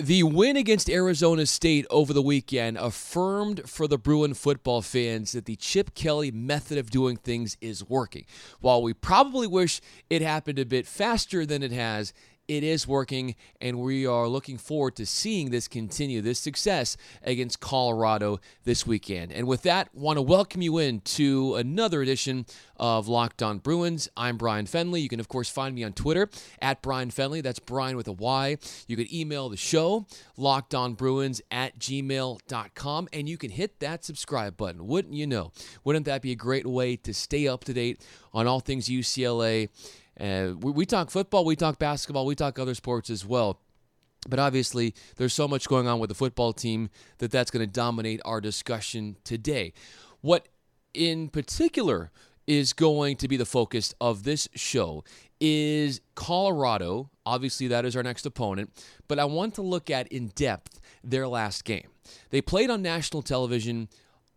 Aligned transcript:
The 0.00 0.22
win 0.22 0.56
against 0.56 0.88
Arizona 0.88 1.44
State 1.44 1.84
over 1.90 2.12
the 2.12 2.22
weekend 2.22 2.78
affirmed 2.78 3.68
for 3.68 3.88
the 3.88 3.98
Bruin 3.98 4.32
football 4.32 4.80
fans 4.80 5.32
that 5.32 5.46
the 5.46 5.56
Chip 5.56 5.92
Kelly 5.96 6.30
method 6.30 6.78
of 6.78 6.88
doing 6.88 7.16
things 7.16 7.56
is 7.60 7.82
working. 7.82 8.24
While 8.60 8.80
we 8.80 8.94
probably 8.94 9.48
wish 9.48 9.80
it 10.08 10.22
happened 10.22 10.60
a 10.60 10.64
bit 10.64 10.86
faster 10.86 11.44
than 11.44 11.64
it 11.64 11.72
has, 11.72 12.12
it 12.48 12.64
is 12.64 12.88
working, 12.88 13.36
and 13.60 13.78
we 13.78 14.06
are 14.06 14.26
looking 14.26 14.56
forward 14.56 14.96
to 14.96 15.04
seeing 15.04 15.50
this 15.50 15.68
continue, 15.68 16.22
this 16.22 16.40
success 16.40 16.96
against 17.22 17.60
Colorado 17.60 18.40
this 18.64 18.86
weekend. 18.86 19.32
And 19.32 19.46
with 19.46 19.62
that, 19.62 19.94
want 19.94 20.16
to 20.16 20.22
welcome 20.22 20.62
you 20.62 20.78
in 20.78 21.00
to 21.00 21.56
another 21.56 22.00
edition 22.00 22.46
of 22.76 23.06
Locked 23.06 23.42
On 23.42 23.58
Bruins. 23.58 24.08
I'm 24.16 24.38
Bryan 24.38 24.64
Fenley. 24.64 25.02
You 25.02 25.10
can, 25.10 25.20
of 25.20 25.28
course, 25.28 25.50
find 25.50 25.74
me 25.74 25.84
on 25.84 25.92
Twitter 25.92 26.30
at 26.62 26.80
Bryan 26.80 27.10
Fenley. 27.10 27.42
That's 27.42 27.58
Bryan 27.58 27.98
with 27.98 28.08
a 28.08 28.12
Y. 28.12 28.56
You 28.86 28.96
can 28.96 29.14
email 29.14 29.50
the 29.50 29.58
show, 29.58 30.06
lockedonbruins 30.38 31.42
at 31.50 31.78
gmail.com, 31.78 33.08
and 33.12 33.28
you 33.28 33.36
can 33.36 33.50
hit 33.50 33.78
that 33.80 34.04
subscribe 34.04 34.56
button. 34.56 34.86
Wouldn't 34.86 35.12
you 35.12 35.26
know? 35.26 35.52
Wouldn't 35.84 36.06
that 36.06 36.22
be 36.22 36.32
a 36.32 36.36
great 36.36 36.66
way 36.66 36.96
to 36.96 37.12
stay 37.12 37.46
up 37.46 37.64
to 37.64 37.74
date 37.74 38.00
on 38.32 38.46
all 38.46 38.60
things 38.60 38.88
UCLA? 38.88 39.68
Uh, 40.20 40.54
we, 40.60 40.72
we 40.72 40.86
talk 40.86 41.10
football, 41.10 41.44
we 41.44 41.56
talk 41.56 41.78
basketball, 41.78 42.26
we 42.26 42.34
talk 42.34 42.58
other 42.58 42.74
sports 42.74 43.10
as 43.10 43.24
well. 43.24 43.60
But 44.28 44.38
obviously, 44.38 44.94
there's 45.16 45.32
so 45.32 45.46
much 45.46 45.68
going 45.68 45.86
on 45.86 46.00
with 46.00 46.08
the 46.08 46.14
football 46.14 46.52
team 46.52 46.90
that 47.18 47.30
that's 47.30 47.50
going 47.50 47.64
to 47.66 47.72
dominate 47.72 48.20
our 48.24 48.40
discussion 48.40 49.16
today. 49.24 49.72
What 50.20 50.48
in 50.92 51.28
particular 51.28 52.10
is 52.46 52.72
going 52.72 53.14
to 53.16 53.28
be 53.28 53.36
the 53.36 53.44
focus 53.44 53.94
of 54.00 54.24
this 54.24 54.48
show 54.54 55.04
is 55.40 56.00
Colorado. 56.14 57.10
Obviously, 57.24 57.68
that 57.68 57.84
is 57.84 57.94
our 57.94 58.02
next 58.02 58.26
opponent, 58.26 58.72
but 59.06 59.18
I 59.18 59.26
want 59.26 59.54
to 59.54 59.62
look 59.62 59.90
at 59.90 60.08
in 60.08 60.28
depth 60.28 60.80
their 61.04 61.28
last 61.28 61.64
game. 61.64 61.88
They 62.30 62.40
played 62.40 62.70
on 62.70 62.82
national 62.82 63.22
television 63.22 63.88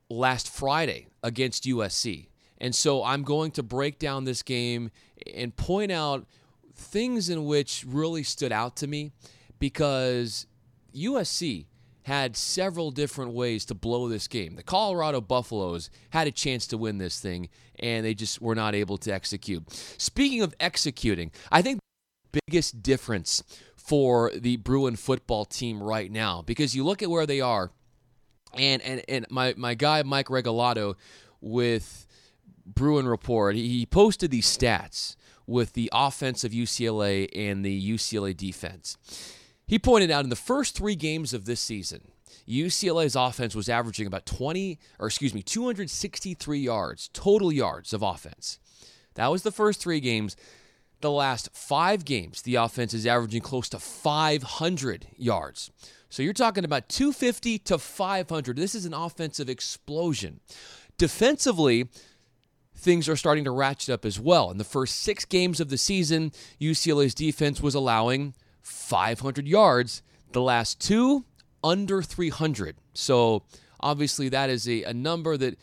last 0.09 0.49
Friday 0.49 1.07
against 1.23 1.63
USC. 1.63 2.27
And 2.61 2.75
so 2.75 3.03
I'm 3.03 3.23
going 3.23 3.51
to 3.53 3.63
break 3.63 3.97
down 3.97 4.23
this 4.23 4.43
game 4.43 4.91
and 5.35 5.53
point 5.57 5.91
out 5.91 6.27
things 6.75 7.27
in 7.27 7.45
which 7.45 7.83
really 7.87 8.21
stood 8.21 8.51
out 8.51 8.75
to 8.77 8.87
me 8.87 9.11
because 9.57 10.45
USC 10.95 11.65
had 12.03 12.37
several 12.37 12.91
different 12.91 13.33
ways 13.33 13.65
to 13.65 13.73
blow 13.73 14.07
this 14.07 14.27
game. 14.27 14.55
The 14.55 14.63
Colorado 14.63 15.21
Buffaloes 15.21 15.89
had 16.11 16.27
a 16.27 16.31
chance 16.31 16.67
to 16.67 16.77
win 16.77 16.99
this 16.99 17.19
thing, 17.19 17.49
and 17.79 18.05
they 18.05 18.13
just 18.13 18.39
were 18.41 18.55
not 18.55 18.75
able 18.75 18.97
to 18.99 19.11
execute. 19.11 19.63
Speaking 19.97 20.41
of 20.41 20.53
executing, 20.59 21.31
I 21.51 21.63
think 21.63 21.79
the 22.31 22.39
biggest 22.47 22.83
difference 22.83 23.43
for 23.75 24.31
the 24.35 24.57
Bruin 24.57 24.95
football 24.95 25.45
team 25.45 25.81
right 25.81 26.11
now, 26.11 26.43
because 26.43 26.75
you 26.75 26.83
look 26.83 27.01
at 27.01 27.09
where 27.09 27.25
they 27.25 27.41
are, 27.41 27.71
and 28.53 28.81
and, 28.83 29.03
and 29.07 29.25
my, 29.29 29.55
my 29.57 29.73
guy 29.73 30.03
Mike 30.03 30.27
Regalado 30.27 30.95
with 31.39 32.07
Bruin 32.73 33.08
Report, 33.08 33.55
he 33.55 33.86
posted 33.86 34.31
these 34.31 34.45
stats 34.45 35.16
with 35.47 35.73
the 35.73 35.89
offense 35.94 36.44
of 36.44 36.52
UCLA 36.52 37.28
and 37.36 37.66
the 37.66 37.91
UCLA 37.91 38.36
defense. 38.36 38.97
He 39.67 39.80
pointed 39.80 40.11
out 40.11 40.23
in 40.23 40.30
the 40.30 40.36
first 40.36 40.78
three 40.78 40.95
games 40.95 41.33
of 41.33 41.45
this 41.45 41.59
season, 41.59 42.11
UCLA's 42.47 43.16
offense 43.16 43.55
was 43.55 43.69
averaging 43.69 44.08
about 44.08 44.25
20, 44.25 44.80
or 45.00 45.08
excuse 45.08 45.33
me, 45.33 45.41
263 45.41 46.59
yards, 46.59 47.09
total 47.13 47.52
yards 47.52 47.94
of 47.94 48.02
offense. 48.02 48.59
That 49.16 49.28
was 49.28 49.44
the 49.44 49.52
first 49.52 49.81
three 49.81 50.00
games. 50.00 50.35
The 51.02 51.11
last 51.11 51.50
five 51.53 52.06
games, 52.06 52.41
the 52.44 52.56
offense 52.56 52.94
is 52.94 53.08
averaging 53.08 53.41
close 53.41 53.69
to 53.69 53.80
500 53.80 55.08
yards. 55.17 55.72
So 56.09 56.22
you're 56.22 56.33
talking 56.33 56.66
about 56.66 56.89
250 56.89 57.58
to 57.59 57.78
500. 57.78 58.58
This 58.58 58.75
is 58.75 58.85
an 58.85 58.94
offensive 58.94 59.50
explosion. 59.50 60.41
Defensively, 60.97 61.89
things 62.81 63.08
are 63.08 63.16
starting 63.16 63.44
to 63.44 63.52
ratchet 63.52 63.94
up 63.94 64.06
as 64.06 64.19
well. 64.19 64.50
In 64.50 64.58
the 64.58 64.64
first 64.64 65.00
six 65.00 65.24
games 65.24 65.59
of 65.59 65.69
the 65.69 65.78
season, 65.78 66.31
UCLA's 66.59 67.14
defense 67.14 67.62
was 67.62 67.75
allowing 67.75 68.34
500 68.62 69.47
yards. 69.47 70.02
The 70.31 70.42
last 70.42 70.80
two, 70.80 71.25
under 71.64 72.02
300. 72.02 72.75
So 72.94 73.44
obviously, 73.80 74.30
that 74.30 74.50
is 74.50 74.68
a, 74.68 74.84
a 74.84 74.94
number 74.94 75.38
that 75.38 75.58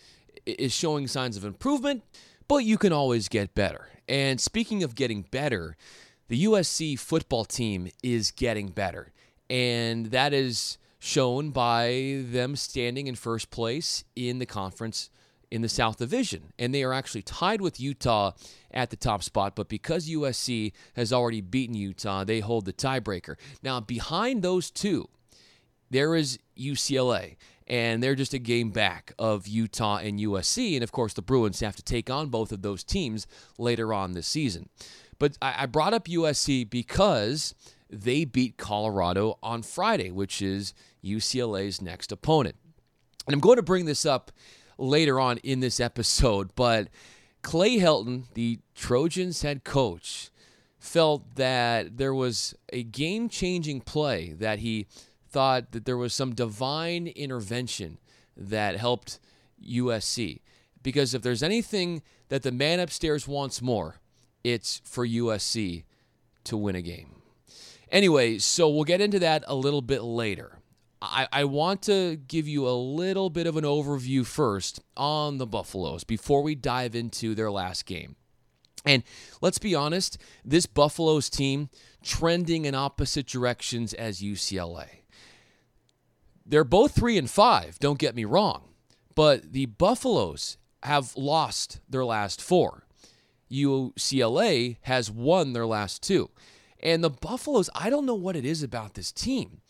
is 0.47 0.73
showing 0.73 1.09
signs 1.09 1.37
of 1.37 1.45
improvement, 1.45 2.05
but 2.47 2.59
you 2.59 2.79
can 2.79 2.93
always 2.93 3.29
get 3.29 3.55
better. 3.55 3.89
And 4.09 4.41
speaking 4.41 4.83
of 4.83 4.95
getting 4.95 5.23
better, 5.23 5.77
the 6.29 6.45
USC 6.45 6.99
football 6.99 7.45
team 7.45 7.91
is 8.03 8.31
getting 8.31 8.69
better. 8.69 9.13
And 9.51 10.07
that 10.07 10.33
is 10.33 10.79
shown 10.99 11.51
by 11.51 12.23
them 12.31 12.57
standing 12.57 13.07
in 13.07 13.15
first 13.15 13.51
place 13.51 14.05
in 14.17 14.39
the 14.39 14.47
conference 14.47 15.11
in 15.51 15.63
the 15.63 15.69
South 15.69 15.97
Division. 15.99 16.53
And 16.59 16.75
they 16.75 16.83
are 16.83 16.93
actually 16.93 17.23
tied 17.23 17.61
with 17.61 17.81
Utah 17.81 18.33
at 18.71 18.91
the 18.91 18.97
top 18.97 19.23
spot. 19.23 19.57
But 19.57 19.69
because 19.69 20.09
USC 20.09 20.73
has 20.97 21.13
already 21.13 21.41
beaten 21.41 21.75
Utah, 21.75 22.25
they 22.25 22.41
hold 22.41 22.65
the 22.65 22.73
tiebreaker. 22.73 23.37
Now, 23.63 23.81
behind 23.81 24.43
those 24.43 24.71
two, 24.71 25.09
there 25.91 26.15
is 26.15 26.39
UCLA. 26.59 27.37
And 27.67 28.03
they're 28.03 28.15
just 28.15 28.33
a 28.33 28.39
game 28.39 28.71
back 28.71 29.13
of 29.19 29.47
Utah 29.47 29.99
and 29.99 30.19
USC. 30.19 30.75
And 30.75 30.83
of 30.83 30.91
course, 30.91 31.13
the 31.13 31.23
Bruins 31.23 31.61
have 31.61 31.77
to 31.77 31.83
take 31.83 32.09
on 32.09 32.29
both 32.29 32.51
of 32.51 32.63
those 32.63 32.83
teams 32.83 33.27
later 33.59 33.93
on 33.93 34.13
this 34.13 34.27
season. 34.27 34.71
But 35.19 35.37
I 35.43 35.67
brought 35.67 35.93
up 35.93 36.07
USC 36.07 36.69
because 36.69 37.55
they 37.91 38.25
beat 38.25 38.57
Colorado 38.57 39.39
on 39.43 39.63
Friday, 39.63 40.11
which 40.11 40.41
is 40.41 40.73
UCLA's 41.05 41.83
next 41.83 42.13
opponent. 42.13 42.57
And 43.27 43.35
I'm 43.35 43.41
going 43.41 43.57
to 43.57 43.63
bring 43.63 43.85
this 43.85 44.07
up 44.07 44.33
later 44.79 45.21
on 45.21 45.39
in 45.39 45.61
this 45.61 45.81
episode. 45.81 46.55
But 46.55 46.89
Clay 47.43 47.79
Helton, 47.79 48.25
the 48.35 48.61
Trojans 48.75 49.43
head 49.43 49.65
coach, 49.65 50.31
felt 50.79 51.35
that 51.35 51.99
there 51.99 52.15
was 52.15 52.55
a 52.73 52.83
game 52.83 53.29
changing 53.29 53.81
play 53.81 54.33
that 54.39 54.61
he 54.61 54.87
thought 55.29 55.73
that 55.73 55.85
there 55.85 55.97
was 55.97 56.15
some 56.15 56.35
divine 56.35 57.09
intervention 57.09 57.99
that 58.37 58.77
helped 58.77 59.19
USC. 59.63 60.41
Because 60.83 61.13
if 61.13 61.23
there's 61.23 61.43
anything 61.43 62.03
that 62.29 62.43
the 62.43 62.53
man 62.53 62.81
upstairs 62.81 63.27
wants 63.27 63.61
more, 63.61 63.97
it's 64.45 64.81
for 64.85 65.07
USC 65.07 65.85
to 66.45 66.57
win 66.57 66.77
a 66.77 66.83
game. 66.83 67.17
Anyway, 67.91 68.39
so 68.39 68.69
we'll 68.69 68.85
get 68.85 69.01
into 69.01 69.19
that 69.19 69.45
a 69.47 69.55
little 69.55 69.83
bit 69.83 70.03
later. 70.03 70.58
I, 71.01 71.29
I 71.33 71.45
want 71.45 71.83
to 71.83 72.17
give 72.17 72.49
you 72.49 72.67
a 72.69 72.71
little 72.71 73.31
bit 73.31 73.47
of 73.47 73.57
an 73.57 73.65
overview 73.65 74.27
first 74.27 74.81
on 74.97 75.39
the 75.39 75.47
Buffaloes 75.47 76.05
before 76.05 76.43
we 76.43 76.55
dive 76.55 76.95
into 76.95 77.35
their 77.35 77.51
last 77.51 77.87
game. 77.87 78.17
And 78.85 79.03
let's 79.41 79.59
be 79.59 79.75
honest, 79.75 80.19
this 80.45 80.67
Buffaloes 80.67 81.29
team 81.29 81.69
trending 82.03 82.65
in 82.65 82.75
opposite 82.75 83.27
directions 83.27 83.93
as 83.95 84.21
UCLA. 84.21 85.03
They're 86.47 86.65
both 86.65 86.95
3 86.95 87.19
and 87.19 87.31
5, 87.31 87.79
don't 87.79 87.99
get 87.99 88.15
me 88.15 88.25
wrong, 88.25 88.63
but 89.15 89.53
the 89.53 89.67
Buffaloes 89.67 90.57
have 90.83 91.15
lost 91.17 91.81
their 91.89 92.05
last 92.05 92.41
4. 92.41 92.85
UCLA 93.51 94.77
has 94.83 95.11
won 95.11 95.53
their 95.53 95.67
last 95.67 96.03
2. 96.03 96.31
And 96.81 97.03
the 97.03 97.11
Buffaloes, 97.11 97.69
I 97.75 97.91
don't 97.91 98.07
know 98.07 98.15
what 98.15 98.37
it 98.37 98.45
is 98.45 98.63
about 98.63 98.95
this 98.95 99.13
team. 99.13 99.61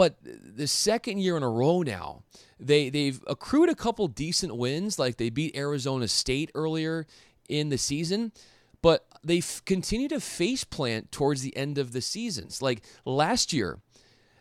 But 0.00 0.16
the 0.22 0.66
second 0.66 1.18
year 1.18 1.36
in 1.36 1.42
a 1.42 1.50
row 1.50 1.82
now, 1.82 2.22
they 2.58 2.88
they've 2.88 3.22
accrued 3.26 3.68
a 3.68 3.74
couple 3.74 4.08
decent 4.08 4.56
wins, 4.56 4.98
like 4.98 5.18
they 5.18 5.28
beat 5.28 5.54
Arizona 5.54 6.08
State 6.08 6.50
earlier 6.54 7.06
in 7.50 7.68
the 7.68 7.76
season, 7.76 8.32
but 8.80 9.04
they 9.22 9.42
continue 9.66 10.08
to 10.08 10.18
face 10.18 10.64
plant 10.64 11.12
towards 11.12 11.42
the 11.42 11.54
end 11.54 11.76
of 11.76 11.92
the 11.92 12.00
seasons. 12.00 12.62
Like 12.62 12.82
last 13.04 13.52
year, 13.52 13.80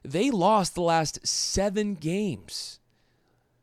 they 0.01 0.31
lost 0.31 0.75
the 0.75 0.81
last 0.81 1.27
seven 1.27 1.95
games. 1.95 2.79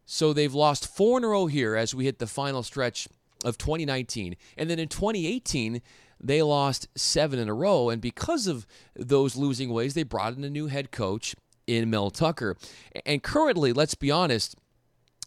So 0.05 0.35
they've 0.35 0.53
lost 0.53 0.87
four 0.87 1.17
in 1.17 1.25
a 1.25 1.29
row 1.29 1.47
here 1.47 1.77
as 1.77 1.95
we 1.95 2.05
hit 2.05 2.19
the 2.19 2.27
final 2.27 2.63
stretch 2.63 3.09
of 3.43 3.57
2019. 3.57 4.37
And 4.59 4.69
then 4.69 4.79
in 4.79 4.89
2018, 4.89 5.81
they 6.21 6.43
lost 6.43 6.89
seven 6.95 7.39
in 7.39 7.49
a 7.49 7.55
row. 7.55 7.89
And 7.89 8.03
because 8.03 8.47
of 8.47 8.67
those 8.95 9.35
losing 9.35 9.71
ways, 9.71 9.95
they 9.95 10.03
brought 10.03 10.37
in 10.37 10.45
a 10.45 10.51
new 10.51 10.67
head 10.67 10.91
coach 10.91 11.35
in 11.67 11.91
Mel 11.91 12.11
Tucker. 12.11 12.57
And 13.05 13.23
currently, 13.23 13.73
let's 13.73 13.95
be 13.95 14.11
honest, 14.11 14.57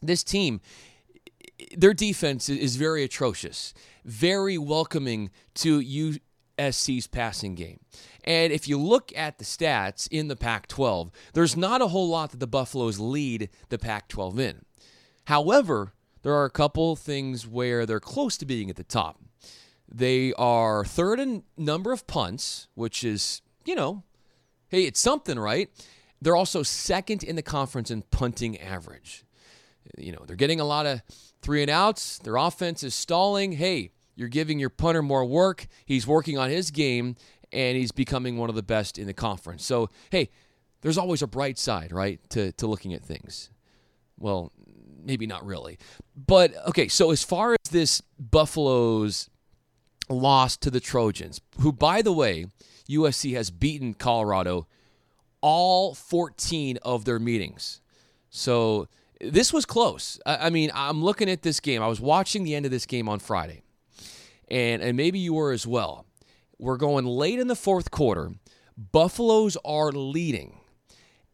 this 0.02 0.24
team, 0.24 0.62
their 1.76 1.94
defense 1.94 2.50
is 2.50 2.76
very 2.76 3.04
atrocious, 3.04 3.74
very 4.06 4.58
welcoming 4.58 5.30
to 5.56 5.80
USC's 6.60 7.08
passing 7.08 7.56
game. 7.56 7.80
And 8.24 8.54
if 8.54 8.68
you 8.68 8.78
look 8.78 9.12
at 9.16 9.38
the 9.38 9.46
stats 9.46 10.08
in 10.10 10.28
the 10.28 10.36
Pac 10.36 10.68
12, 10.68 11.12
there's 11.34 11.58
not 11.58 11.82
a 11.82 11.88
whole 11.88 12.10
lot 12.10 12.32
that 12.32 12.40
the 12.40 12.48
Buffaloes 12.48 13.00
lead 13.00 13.50
the 13.70 13.80
Pac 13.80 14.08
12 14.08 14.40
in. 14.40 14.66
However, 15.26 15.94
there 16.22 16.34
are 16.34 16.46
a 16.46 16.52
couple 16.52 16.96
things 16.96 17.48
where 17.48 17.86
they're 17.86 18.00
close 18.00 18.38
to 18.38 18.46
being 18.46 18.70
at 18.70 18.76
the 18.76 18.84
top. 18.84 19.20
They 19.92 20.34
are 20.34 20.86
third 20.86 21.20
in 21.20 21.44
number 21.58 21.92
of 21.92 22.08
punts, 22.08 22.68
which 22.76 23.04
is, 23.04 23.42
you 23.66 23.74
know, 23.74 24.04
hey, 24.68 24.84
it's 24.84 25.00
something, 25.00 25.40
right? 25.40 25.70
They're 26.22 26.36
also 26.36 26.64
second 26.64 27.24
in 27.24 27.36
the 27.36 27.42
conference 27.42 27.92
in 27.92 28.04
punting 28.04 28.60
average. 28.60 29.24
You 29.98 30.12
know, 30.12 30.24
they're 30.26 30.36
getting 30.36 30.60
a 30.60 30.66
lot 30.66 30.86
of 30.86 31.02
three 31.42 31.62
and 31.62 31.72
outs. 31.72 32.20
Their 32.20 32.36
offense 32.36 32.84
is 32.84 32.94
stalling. 32.94 33.54
Hey, 33.54 33.92
you're 34.16 34.28
giving 34.28 34.60
your 34.60 34.70
punter 34.70 35.02
more 35.02 35.26
work. 35.26 35.68
He's 35.86 36.06
working 36.06 36.38
on 36.38 36.50
his 36.50 36.72
game, 36.72 37.16
and 37.52 37.78
he's 37.78 37.92
becoming 37.92 38.38
one 38.38 38.50
of 38.50 38.56
the 38.56 38.64
best 38.64 38.98
in 38.98 39.08
the 39.08 39.14
conference. 39.14 39.66
So, 39.66 39.90
hey, 40.12 40.30
there's 40.82 40.98
always 40.98 41.22
a 41.22 41.28
bright 41.28 41.58
side, 41.58 41.92
right, 41.92 42.20
to, 42.32 42.52
to 42.54 42.68
looking 42.68 42.94
at 42.94 43.04
things. 43.04 43.50
Well, 44.18 44.52
maybe 45.04 45.26
not 45.26 45.46
really. 45.46 45.78
But, 46.16 46.54
okay, 46.68 46.88
so 46.88 47.12
as 47.12 47.24
far 47.24 47.54
as 47.54 47.72
this 47.72 48.02
Buffalo's 48.20 49.30
loss 50.10 50.58
to 50.58 50.70
the 50.70 50.80
Trojans, 50.80 51.40
who, 51.60 51.72
by 51.72 52.02
the 52.02 52.14
way, 52.14 52.48
USC 52.90 53.34
has 53.36 53.52
beaten 53.52 53.94
Colorado 53.94 54.68
all 55.42 55.94
14 55.94 56.78
of 56.84 57.06
their 57.06 57.20
meetings. 57.20 57.82
So 58.30 58.88
this 59.22 59.52
was 59.52 59.66
close. 59.66 60.20
I 60.26 60.50
mean, 60.50 60.72
I'm 60.74 61.04
looking 61.04 61.30
at 61.30 61.42
this 61.42 61.60
game. 61.60 61.82
I 61.82 61.88
was 61.88 62.00
watching 62.00 62.44
the 62.44 62.56
end 62.56 62.66
of 62.66 62.72
this 62.72 62.86
game 62.86 63.10
on 63.10 63.20
Friday, 63.20 63.64
and, 64.50 64.82
and 64.82 64.96
maybe 64.96 65.20
you 65.20 65.34
were 65.34 65.52
as 65.52 65.68
well. 65.68 66.06
We're 66.58 66.78
going 66.78 67.06
late 67.06 67.40
in 67.40 67.48
the 67.48 67.56
fourth 67.56 67.92
quarter. 67.92 68.32
Buffaloes 68.78 69.58
are 69.66 69.92
leading, 69.92 70.58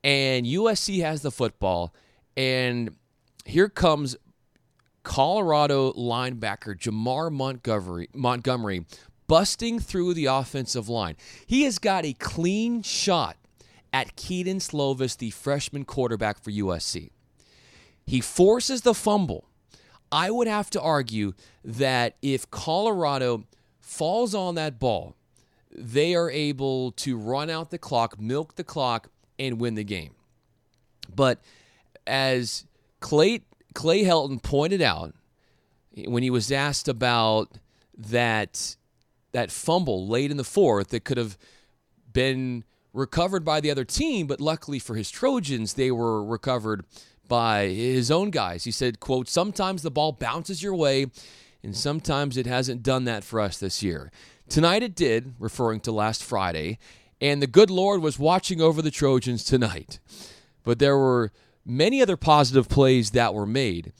and 0.03 0.45
USC 0.45 1.01
has 1.01 1.21
the 1.21 1.31
football. 1.31 1.93
And 2.37 2.95
here 3.45 3.69
comes 3.69 4.17
Colorado 5.03 5.93
linebacker 5.93 6.77
Jamar 6.77 7.31
Montgomery, 7.31 8.09
Montgomery 8.13 8.85
busting 9.27 9.79
through 9.79 10.13
the 10.13 10.25
offensive 10.25 10.89
line. 10.89 11.15
He 11.45 11.63
has 11.63 11.79
got 11.79 12.05
a 12.05 12.13
clean 12.13 12.81
shot 12.81 13.37
at 13.93 14.15
Kedon 14.15 14.57
Slovis, 14.59 15.17
the 15.17 15.31
freshman 15.31 15.85
quarterback 15.85 16.41
for 16.41 16.51
USC. 16.51 17.11
He 18.05 18.21
forces 18.21 18.81
the 18.81 18.93
fumble. 18.93 19.49
I 20.11 20.29
would 20.29 20.47
have 20.47 20.69
to 20.71 20.81
argue 20.81 21.33
that 21.63 22.15
if 22.21 22.49
Colorado 22.51 23.45
falls 23.81 24.35
on 24.35 24.55
that 24.55 24.79
ball, 24.79 25.15
they 25.71 26.15
are 26.15 26.29
able 26.29 26.91
to 26.91 27.17
run 27.17 27.49
out 27.49 27.71
the 27.71 27.77
clock, 27.77 28.19
milk 28.19 28.55
the 28.55 28.63
clock, 28.63 29.09
and 29.37 29.59
win 29.59 29.75
the 29.75 29.83
game. 29.83 30.13
But 31.13 31.39
as 32.07 32.65
Clay, 32.99 33.41
Clay 33.73 34.03
Helton 34.03 34.41
pointed 34.41 34.81
out 34.81 35.13
when 36.05 36.23
he 36.23 36.29
was 36.29 36.51
asked 36.51 36.87
about 36.87 37.57
that 37.97 38.75
that 39.31 39.51
fumble 39.51 40.07
late 40.07 40.31
in 40.31 40.37
the 40.37 40.45
fourth 40.45 40.89
that 40.89 41.03
could 41.03 41.17
have 41.17 41.37
been 42.13 42.63
recovered 42.95 43.43
by 43.43 43.59
the 43.59 43.69
other 43.69 43.85
team, 43.85 44.25
but 44.25 44.39
luckily 44.39 44.79
for 44.79 44.95
his 44.95 45.11
Trojans, 45.11 45.73
they 45.73 45.91
were 45.91 46.23
recovered 46.23 46.85
by 47.27 47.67
his 47.67 48.09
own 48.09 48.29
guys. 48.31 48.63
He 48.63 48.71
said, 48.71 48.99
quote, 48.99 49.27
sometimes 49.27 49.81
the 49.81 49.91
ball 49.91 50.13
bounces 50.13 50.63
your 50.63 50.75
way, 50.75 51.07
and 51.61 51.75
sometimes 51.75 52.37
it 52.37 52.45
hasn't 52.45 52.83
done 52.83 53.03
that 53.05 53.23
for 53.23 53.41
us 53.41 53.57
this 53.59 53.83
year. 53.83 54.11
Tonight 54.47 54.83
it 54.83 54.95
did, 54.95 55.33
referring 55.39 55.81
to 55.81 55.91
last 55.91 56.23
Friday, 56.23 56.77
and 57.19 57.41
the 57.41 57.47
good 57.47 57.69
Lord 57.69 58.01
was 58.01 58.19
watching 58.19 58.61
over 58.61 58.81
the 58.81 58.91
Trojans 58.91 59.43
tonight. 59.43 59.99
But 60.63 60.79
there 60.79 60.97
were 60.97 61.31
many 61.65 62.01
other 62.01 62.17
positive 62.17 62.69
plays 62.69 63.11
that 63.11 63.33
were 63.33 63.47
made, 63.47 63.91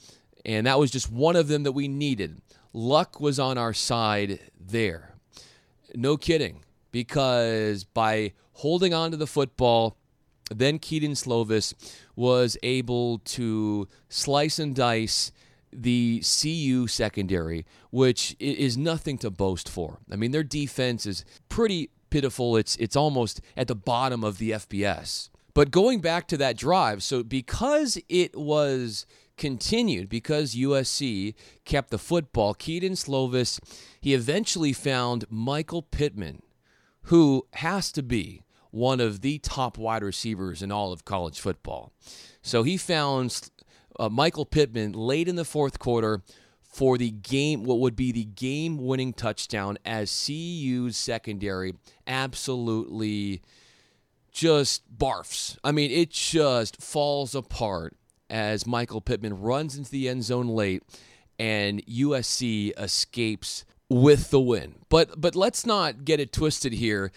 and 0.44 0.66
that 0.66 0.78
was 0.78 0.90
just 0.90 1.10
one 1.10 1.36
of 1.36 1.48
them 1.48 1.64
that 1.64 1.72
we 1.72 1.88
needed. 1.88 2.40
Luck 2.72 3.20
was 3.20 3.38
on 3.38 3.58
our 3.58 3.74
side 3.74 4.38
there. 4.58 5.16
No 5.94 6.16
kidding, 6.16 6.64
because 6.92 7.84
by 7.84 8.32
holding 8.56 8.94
on 8.94 9.10
to 9.10 9.16
the 9.16 9.26
football, 9.26 9.96
then 10.50 10.78
Kedon 10.78 11.12
Slovis 11.12 11.74
was 12.14 12.56
able 12.62 13.18
to 13.18 13.88
slice 14.08 14.58
and 14.58 14.74
dice 14.74 15.32
the 15.72 16.22
CU 16.22 16.86
secondary, 16.86 17.66
which 17.90 18.36
is 18.38 18.78
nothing 18.78 19.18
to 19.18 19.30
boast 19.30 19.68
for. 19.68 19.98
I 20.10 20.16
mean, 20.16 20.30
their 20.30 20.44
defense 20.44 21.04
is 21.04 21.24
pretty 21.48 21.90
pitiful. 22.08 22.56
It's 22.56 22.76
it's 22.76 22.96
almost 22.96 23.40
at 23.56 23.68
the 23.68 23.74
bottom 23.74 24.24
of 24.24 24.38
the 24.38 24.52
FBS. 24.52 25.28
But 25.52 25.70
going 25.70 26.00
back 26.00 26.28
to 26.28 26.36
that 26.36 26.56
drive, 26.56 27.02
so 27.02 27.22
because 27.22 27.98
it 28.08 28.36
was 28.36 29.06
continued, 29.36 30.08
because 30.08 30.54
USC 30.54 31.34
kept 31.64 31.90
the 31.90 31.98
football, 31.98 32.54
Kedon 32.54 32.92
Slovis, 32.92 33.58
he 34.00 34.14
eventually 34.14 34.72
found 34.72 35.24
Michael 35.30 35.82
Pittman, 35.82 36.42
who 37.04 37.46
has 37.54 37.90
to 37.92 38.02
be 38.02 38.42
one 38.70 39.00
of 39.00 39.20
the 39.20 39.38
top 39.38 39.78
wide 39.78 40.02
receivers 40.02 40.62
in 40.62 40.70
all 40.70 40.92
of 40.92 41.04
college 41.04 41.40
football. 41.40 41.92
So 42.42 42.62
he 42.62 42.76
found 42.76 43.50
uh, 43.98 44.08
Michael 44.08 44.46
Pittman 44.46 44.92
late 44.92 45.28
in 45.28 45.36
the 45.36 45.44
fourth 45.44 45.78
quarter 45.78 46.22
for 46.62 46.98
the 46.98 47.10
game, 47.10 47.64
what 47.64 47.78
would 47.78 47.96
be 47.96 48.12
the 48.12 48.24
game 48.24 48.76
winning 48.76 49.14
touchdown 49.14 49.78
as 49.86 50.10
CU's 50.26 50.96
secondary 50.96 51.72
absolutely 52.06 53.40
just 54.30 54.82
barfs. 54.94 55.56
I 55.64 55.72
mean, 55.72 55.90
it 55.90 56.10
just 56.10 56.82
falls 56.82 57.34
apart 57.34 57.96
as 58.28 58.66
Michael 58.66 59.00
Pittman 59.00 59.40
runs 59.40 59.76
into 59.76 59.90
the 59.90 60.08
end 60.08 60.24
zone 60.24 60.48
late 60.48 60.82
and 61.38 61.84
USC 61.86 62.72
escapes 62.78 63.64
with 63.88 64.30
the 64.30 64.40
win. 64.40 64.74
But 64.90 65.18
but 65.18 65.34
let's 65.34 65.64
not 65.64 66.04
get 66.04 66.20
it 66.20 66.32
twisted 66.32 66.74
here. 66.74 67.12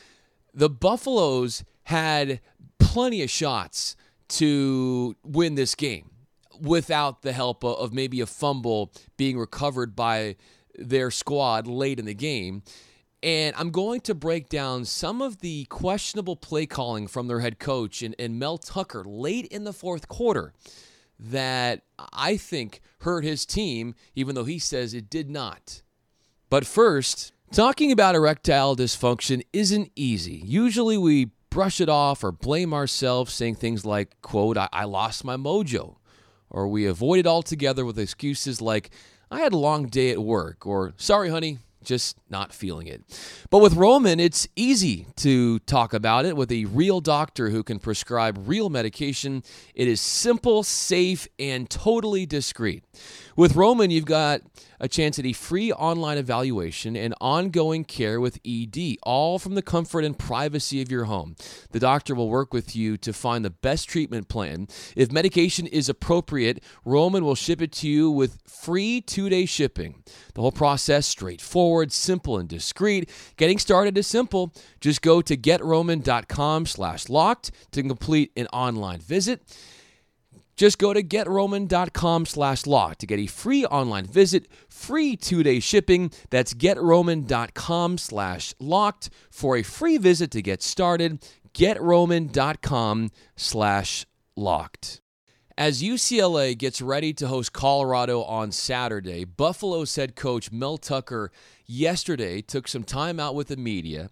The 0.53 0.69
Buffaloes 0.69 1.63
had 1.83 2.41
plenty 2.79 3.21
of 3.21 3.29
shots 3.29 3.95
to 4.29 5.15
win 5.23 5.55
this 5.55 5.75
game 5.75 6.11
without 6.59 7.21
the 7.21 7.33
help 7.33 7.63
of 7.63 7.93
maybe 7.93 8.21
a 8.21 8.25
fumble 8.25 8.91
being 9.17 9.37
recovered 9.37 9.95
by 9.95 10.35
their 10.77 11.11
squad 11.11 11.67
late 11.67 11.99
in 11.99 12.05
the 12.05 12.13
game. 12.13 12.63
And 13.21 13.53
I'm 13.57 13.71
going 13.71 14.01
to 14.01 14.15
break 14.15 14.47
down 14.47 14.85
some 14.85 15.21
of 15.21 15.39
the 15.39 15.65
questionable 15.65 16.35
play 16.35 16.65
calling 16.65 17.07
from 17.07 17.27
their 17.27 17.41
head 17.41 17.59
coach 17.59 18.01
and, 18.01 18.15
and 18.17 18.39
Mel 18.39 18.57
Tucker 18.57 19.03
late 19.05 19.45
in 19.47 19.65
the 19.65 19.73
fourth 19.73 20.07
quarter 20.07 20.53
that 21.19 21.81
I 22.13 22.37
think 22.37 22.79
hurt 23.01 23.25
his 23.25 23.45
team, 23.45 23.93
even 24.15 24.35
though 24.35 24.45
he 24.45 24.57
says 24.57 24.93
it 24.93 25.09
did 25.09 25.29
not. 25.29 25.81
But 26.49 26.65
first, 26.65 27.33
talking 27.51 27.91
about 27.91 28.15
erectile 28.15 28.75
dysfunction 28.75 29.45
isn't 29.53 29.91
easy. 29.95 30.41
Usually 30.45 30.97
we 30.97 31.31
brush 31.49 31.81
it 31.81 31.89
off 31.89 32.23
or 32.23 32.31
blame 32.31 32.73
ourselves, 32.73 33.33
saying 33.33 33.55
things 33.55 33.85
like, 33.85 34.21
quote, 34.21 34.57
I, 34.57 34.69
I 34.71 34.85
lost 34.85 35.23
my 35.23 35.35
mojo. 35.35 35.95
Or 36.49 36.67
we 36.67 36.85
avoid 36.85 37.19
it 37.19 37.27
altogether 37.27 37.85
with 37.85 37.99
excuses 37.99 38.61
like, 38.61 38.89
I 39.31 39.39
had 39.41 39.53
a 39.53 39.57
long 39.57 39.87
day 39.87 40.09
at 40.09 40.19
work, 40.19 40.65
or 40.65 40.93
sorry, 40.97 41.29
honey, 41.29 41.59
just 41.83 42.17
not 42.29 42.51
feeling 42.51 42.87
it. 42.87 43.01
But 43.49 43.59
with 43.59 43.75
Roman, 43.75 44.19
it's 44.19 44.47
easy 44.55 45.05
to 45.17 45.59
talk 45.59 45.93
about 45.93 46.25
it 46.25 46.35
with 46.35 46.51
a 46.51 46.65
real 46.65 46.99
doctor 47.01 47.49
who 47.49 47.63
can 47.63 47.79
prescribe 47.79 48.43
real 48.47 48.69
medication. 48.69 49.43
It 49.75 49.87
is 49.87 50.01
simple, 50.01 50.63
safe, 50.63 51.27
and 51.37 51.69
totally 51.69 52.25
discreet. 52.25 52.83
With 53.39 53.55
Roman, 53.55 53.89
you've 53.89 54.03
got 54.03 54.41
a 54.81 54.89
chance 54.89 55.17
at 55.17 55.25
a 55.25 55.31
free 55.31 55.71
online 55.71 56.17
evaluation 56.17 56.97
and 56.97 57.15
ongoing 57.21 57.85
care 57.85 58.19
with 58.19 58.37
ED, 58.45 58.97
all 59.03 59.39
from 59.39 59.55
the 59.55 59.61
comfort 59.61 60.03
and 60.03 60.19
privacy 60.19 60.81
of 60.81 60.91
your 60.91 61.05
home. 61.05 61.37
The 61.71 61.79
doctor 61.79 62.13
will 62.13 62.27
work 62.27 62.53
with 62.53 62.75
you 62.75 62.97
to 62.97 63.13
find 63.13 63.45
the 63.45 63.49
best 63.49 63.87
treatment 63.87 64.27
plan. 64.27 64.67
If 64.93 65.13
medication 65.13 65.67
is 65.67 65.87
appropriate, 65.87 66.61
Roman 66.83 67.23
will 67.23 67.33
ship 67.33 67.61
it 67.61 67.71
to 67.75 67.87
you 67.87 68.11
with 68.11 68.39
free 68.45 68.99
two 68.99 69.29
day 69.29 69.45
shipping. 69.45 70.03
The 70.33 70.41
whole 70.41 70.51
process 70.51 71.07
straightforward, 71.07 71.93
simple, 71.93 72.37
and 72.37 72.49
discreet. 72.49 73.09
Getting 73.37 73.57
started 73.57 73.97
is 73.97 74.05
simple. 74.05 74.53
Just 74.81 75.01
go 75.01 75.21
to 75.21 75.37
getroman.com 75.37 76.65
slash 76.65 77.07
locked 77.07 77.51
to 77.71 77.83
complete 77.83 78.33
an 78.35 78.47
online 78.47 78.99
visit. 78.99 79.43
Just 80.59 80.77
go 80.77 80.93
to 80.93 81.01
getroman.com 81.01 82.25
slash 82.25 82.67
locked 82.67 82.99
to 82.99 83.07
get 83.07 83.17
a 83.17 83.27
free 83.27 83.65
online 83.67 84.05
visit, 84.05 84.45
free 84.67 85.15
two-day 85.15 85.61
shipping. 85.61 86.11
That's 86.31 86.53
getroman.com 86.53 87.97
slash 87.97 88.53
locked 88.59 89.09
for 89.31 89.55
a 89.55 89.63
free 89.63 89.97
visit 89.97 90.31
to 90.31 90.41
get 90.41 90.61
started. 90.61 91.25
Getroman.com 91.53 93.11
slash 93.37 94.05
locked. 94.35 94.99
As 95.57 95.81
UCLA 95.81 96.57
gets 96.57 96.81
ready 96.81 97.13
to 97.13 97.27
host 97.27 97.53
Colorado 97.53 98.23
on 98.23 98.51
Saturday, 98.51 99.23
Buffalo's 99.23 99.95
head 99.95 100.17
coach 100.17 100.51
Mel 100.51 100.77
Tucker 100.77 101.31
yesterday 101.67 102.41
took 102.41 102.67
some 102.67 102.83
time 102.83 103.17
out 103.17 103.33
with 103.33 103.47
the 103.47 103.55
media 103.55 104.09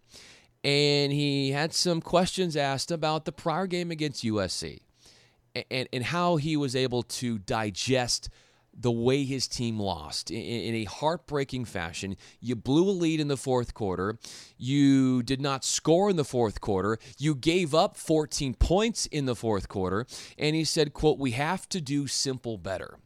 and 0.64 1.12
he 1.12 1.52
had 1.52 1.74
some 1.74 2.00
questions 2.00 2.56
asked 2.56 2.90
about 2.90 3.26
the 3.26 3.34
prior 3.34 3.68
game 3.68 3.92
against 3.92 4.24
USC 4.24 4.80
and, 5.72 5.88
and 5.92 6.04
how 6.04 6.38
he 6.38 6.58
was 6.58 6.76
able 6.76 7.04
to 7.04 7.38
digest 7.40 8.30
the 8.80 8.92
way 8.92 9.24
his 9.24 9.48
team 9.48 9.80
lost 9.80 10.30
in, 10.30 10.40
in, 10.40 10.76
a 10.76 10.84
heartbreaking 10.84 11.66
fashion. 11.66 12.16
You 12.40 12.56
blew 12.56 12.88
a 12.88 12.92
lead 12.92 13.20
in 13.20 13.28
the 13.28 13.38
fourth 13.38 13.74
quarter. 13.74 14.20
You 14.58 15.24
did 15.24 15.42
not 15.42 15.66
score 15.66 16.10
in 16.10 16.16
the 16.16 16.24
fourth 16.24 16.62
quarter. 16.62 17.00
You 17.18 17.34
gave 17.34 17.74
up 17.74 17.98
14 17.98 18.54
points 18.54 19.08
in 19.08 19.26
the 19.26 19.36
fourth 19.36 19.68
quarter. 19.68 20.06
And 20.38 20.56
he 20.56 20.64
said, 20.64 20.94
quote, 20.94 21.18
we 21.18 21.32
have 21.32 21.68
to 21.70 21.82
do 21.82 22.06
simple 22.06 22.58
better, 22.58 23.00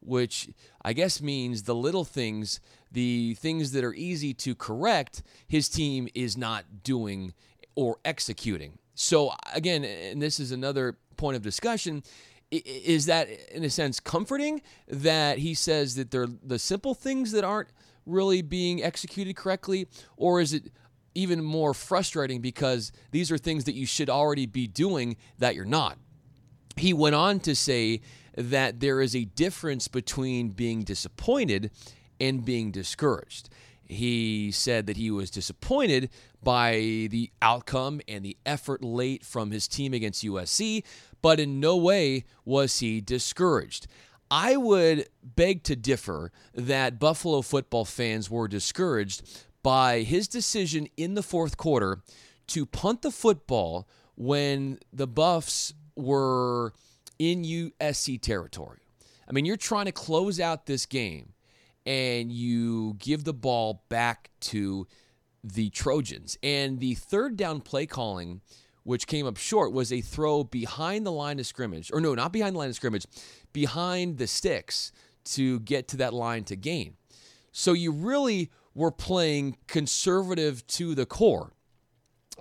which 0.00 0.48
I 0.82 0.94
guess 0.94 1.20
means 1.20 1.64
the 1.64 1.74
little 1.74 2.04
things, 2.04 2.60
the 2.90 3.34
things 3.34 3.72
that 3.72 3.84
are 3.84 3.94
easy 3.94 4.32
to 4.34 4.54
correct, 4.54 5.22
his 5.46 5.68
team 5.68 6.08
is 6.14 6.38
not 6.38 6.82
doing 6.82 7.34
or 7.74 7.98
executing. 8.04 8.78
So 8.94 9.32
again, 9.54 9.84
and 9.84 10.22
this 10.22 10.40
is 10.40 10.52
another 10.52 10.96
point 11.18 11.36
of 11.36 11.42
discussion, 11.42 12.02
is 12.50 13.06
that 13.06 13.28
in 13.52 13.62
a 13.64 13.70
sense 13.70 14.00
comforting 14.00 14.62
that 14.88 15.38
he 15.38 15.52
says 15.52 15.96
that 15.96 16.10
they're 16.10 16.28
the 16.42 16.58
simple 16.58 16.94
things 16.94 17.32
that 17.32 17.44
aren't 17.44 17.68
really 18.06 18.40
being 18.40 18.82
executed 18.82 19.36
correctly? 19.36 19.86
Or 20.16 20.40
is 20.40 20.54
it 20.54 20.72
even 21.14 21.44
more 21.44 21.74
frustrating 21.74 22.40
because 22.40 22.90
these 23.10 23.30
are 23.30 23.36
things 23.36 23.64
that 23.64 23.74
you 23.74 23.84
should 23.84 24.08
already 24.08 24.46
be 24.46 24.66
doing 24.66 25.16
that 25.38 25.54
you're 25.54 25.66
not? 25.66 25.98
He 26.76 26.94
went 26.94 27.14
on 27.14 27.40
to 27.40 27.54
say 27.54 28.00
that 28.36 28.80
there 28.80 29.00
is 29.02 29.14
a 29.14 29.24
difference 29.24 29.88
between 29.88 30.50
being 30.50 30.84
disappointed 30.84 31.70
and 32.20 32.44
being 32.44 32.70
discouraged 32.70 33.50
he 33.88 34.50
said 34.52 34.86
that 34.86 34.96
he 34.96 35.10
was 35.10 35.30
disappointed 35.30 36.10
by 36.42 37.08
the 37.10 37.30
outcome 37.40 38.00
and 38.06 38.24
the 38.24 38.36
effort 38.44 38.84
late 38.84 39.24
from 39.24 39.50
his 39.50 39.66
team 39.66 39.94
against 39.94 40.24
USC, 40.24 40.84
but 41.22 41.40
in 41.40 41.58
no 41.60 41.76
way 41.76 42.24
was 42.44 42.78
he 42.78 43.00
discouraged. 43.00 43.86
I 44.30 44.56
would 44.56 45.08
beg 45.22 45.62
to 45.64 45.76
differ 45.76 46.32
that 46.54 46.98
Buffalo 46.98 47.40
football 47.40 47.86
fans 47.86 48.30
were 48.30 48.46
discouraged 48.46 49.46
by 49.62 50.00
his 50.00 50.28
decision 50.28 50.88
in 50.96 51.14
the 51.14 51.22
fourth 51.22 51.56
quarter 51.56 52.02
to 52.48 52.66
punt 52.66 53.02
the 53.02 53.10
football 53.10 53.88
when 54.16 54.78
the 54.92 55.06
Buffs 55.06 55.72
were 55.96 56.72
in 57.18 57.42
USC 57.42 58.20
territory. 58.20 58.80
I 59.28 59.32
mean, 59.32 59.44
you're 59.44 59.56
trying 59.56 59.86
to 59.86 59.92
close 59.92 60.40
out 60.40 60.66
this 60.66 60.86
game 60.86 61.32
and 61.88 62.30
you 62.30 62.94
give 62.98 63.24
the 63.24 63.32
ball 63.32 63.82
back 63.88 64.30
to 64.40 64.86
the 65.42 65.70
Trojans. 65.70 66.36
And 66.42 66.78
the 66.78 66.94
third 66.94 67.36
down 67.36 67.62
play 67.62 67.86
calling 67.86 68.42
which 68.88 69.06
came 69.06 69.26
up 69.26 69.36
short, 69.36 69.70
was 69.70 69.92
a 69.92 70.00
throw 70.00 70.42
behind 70.42 71.04
the 71.04 71.12
line 71.12 71.38
of 71.38 71.46
scrimmage, 71.46 71.90
or 71.92 72.00
no, 72.00 72.14
not 72.14 72.32
behind 72.32 72.54
the 72.54 72.58
line 72.58 72.70
of 72.70 72.74
scrimmage, 72.74 73.04
behind 73.52 74.16
the 74.16 74.26
sticks 74.26 74.92
to 75.24 75.60
get 75.60 75.86
to 75.88 75.98
that 75.98 76.14
line 76.14 76.42
to 76.42 76.56
gain. 76.56 76.96
So 77.52 77.74
you 77.74 77.92
really 77.92 78.50
were 78.74 78.90
playing 78.90 79.58
conservative 79.66 80.66
to 80.68 80.94
the 80.94 81.04
core. 81.04 81.52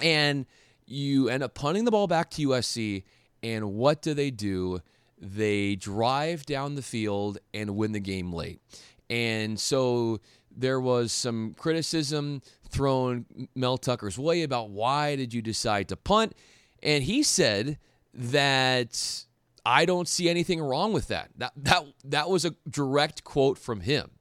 And 0.02 0.46
you 0.86 1.28
end 1.28 1.44
up 1.44 1.54
punting 1.54 1.84
the 1.84 1.92
ball 1.92 2.08
back 2.08 2.30
to 2.32 2.48
USC. 2.48 3.04
And 3.44 3.74
what 3.74 4.02
do 4.02 4.14
they 4.14 4.32
do? 4.32 4.80
They 5.20 5.76
drive 5.76 6.46
down 6.46 6.76
the 6.76 6.82
field 6.82 7.40
and 7.54 7.76
win 7.76 7.92
the 7.92 8.00
game 8.00 8.32
late. 8.32 8.62
And 9.10 9.60
so 9.60 10.20
there 10.56 10.80
was 10.80 11.12
some 11.12 11.54
criticism 11.58 12.42
thrown 12.70 13.26
Mel 13.56 13.78
Tucker's 13.78 14.18
way 14.18 14.44
about 14.44 14.70
why 14.70 15.16
did 15.16 15.34
you 15.34 15.42
decide 15.42 15.88
to 15.90 15.96
punt? 15.96 16.36
And 16.84 17.04
he 17.04 17.24
said 17.24 17.78
that 18.14 19.26
I 19.66 19.86
don't 19.86 20.08
see 20.08 20.30
anything 20.30 20.62
wrong 20.62 20.94
with 20.94 21.08
that. 21.08 21.30
That 21.38 21.54
that 21.58 21.84
that 22.06 22.30
was 22.30 22.46
a 22.46 22.56
direct 22.70 23.24
quote 23.24 23.58
from 23.58 23.82
him, 23.82 24.12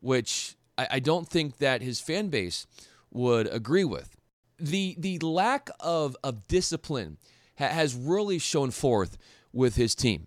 which 0.00 0.56
I, 0.78 0.88
I 0.92 0.98
don't 1.00 1.28
think 1.28 1.58
that 1.58 1.82
his 1.82 2.00
fan 2.00 2.28
base 2.28 2.66
would 3.10 3.46
agree 3.52 3.84
with. 3.84 4.16
The 4.58 4.96
the 4.98 5.18
lack 5.18 5.70
of 5.80 6.16
of 6.22 6.48
discipline 6.48 7.18
ha, 7.58 7.66
has 7.66 7.94
really 7.94 8.38
shown 8.38 8.70
forth 8.70 9.18
with 9.52 9.76
his 9.76 9.94
team. 9.94 10.26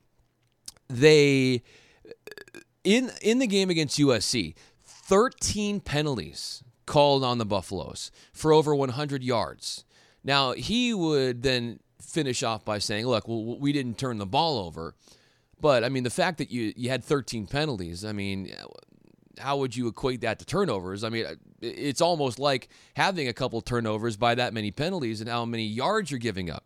They 0.88 1.64
in 2.84 3.12
in 3.22 3.40
the 3.40 3.48
game 3.48 3.70
against 3.70 4.00
USC, 4.00 4.56
13 4.86 5.80
penalties 5.80 6.64
called 6.86 7.24
on 7.24 7.38
the 7.38 7.46
Buffaloes 7.46 8.12
for 8.34 8.52
over 8.52 8.74
100 8.74 9.24
yards. 9.24 9.86
Now, 10.24 10.54
he 10.54 10.94
would 10.94 11.44
then 11.44 11.80
finish 12.02 12.44
off 12.44 12.66
by 12.66 12.80
saying, 12.80 13.06
look, 13.06 13.28
well, 13.28 13.60
we 13.60 13.72
didn't 13.72 13.98
turn 13.98 14.18
the 14.18 14.26
ball 14.26 14.58
over. 14.66 14.96
But, 15.62 15.84
I 15.84 15.90
mean, 15.90 16.04
the 16.04 16.10
fact 16.10 16.40
that 16.40 16.50
you, 16.50 16.74
you 16.76 16.90
had 16.90 17.04
13 17.04 17.46
penalties, 17.46 18.04
I 18.04 18.12
mean, 18.12 18.52
how 19.38 19.58
would 19.58 19.76
you 19.76 19.88
equate 19.88 20.22
that 20.22 20.40
to 20.40 20.46
turnovers? 20.46 21.04
I 21.04 21.10
mean, 21.10 21.26
uh, 21.26 21.36
it's 21.62 22.02
almost 22.02 22.40
like 22.40 22.70
having 22.96 23.28
a 23.28 23.34
couple 23.34 23.62
turnovers 23.62 24.18
by 24.18 24.36
that 24.36 24.54
many 24.54 24.72
penalties 24.72 25.22
and 25.22 25.30
how 25.30 25.46
many 25.46 25.66
yards 25.66 26.10
you're 26.10 26.20
giving 26.20 26.50
up. 26.50 26.66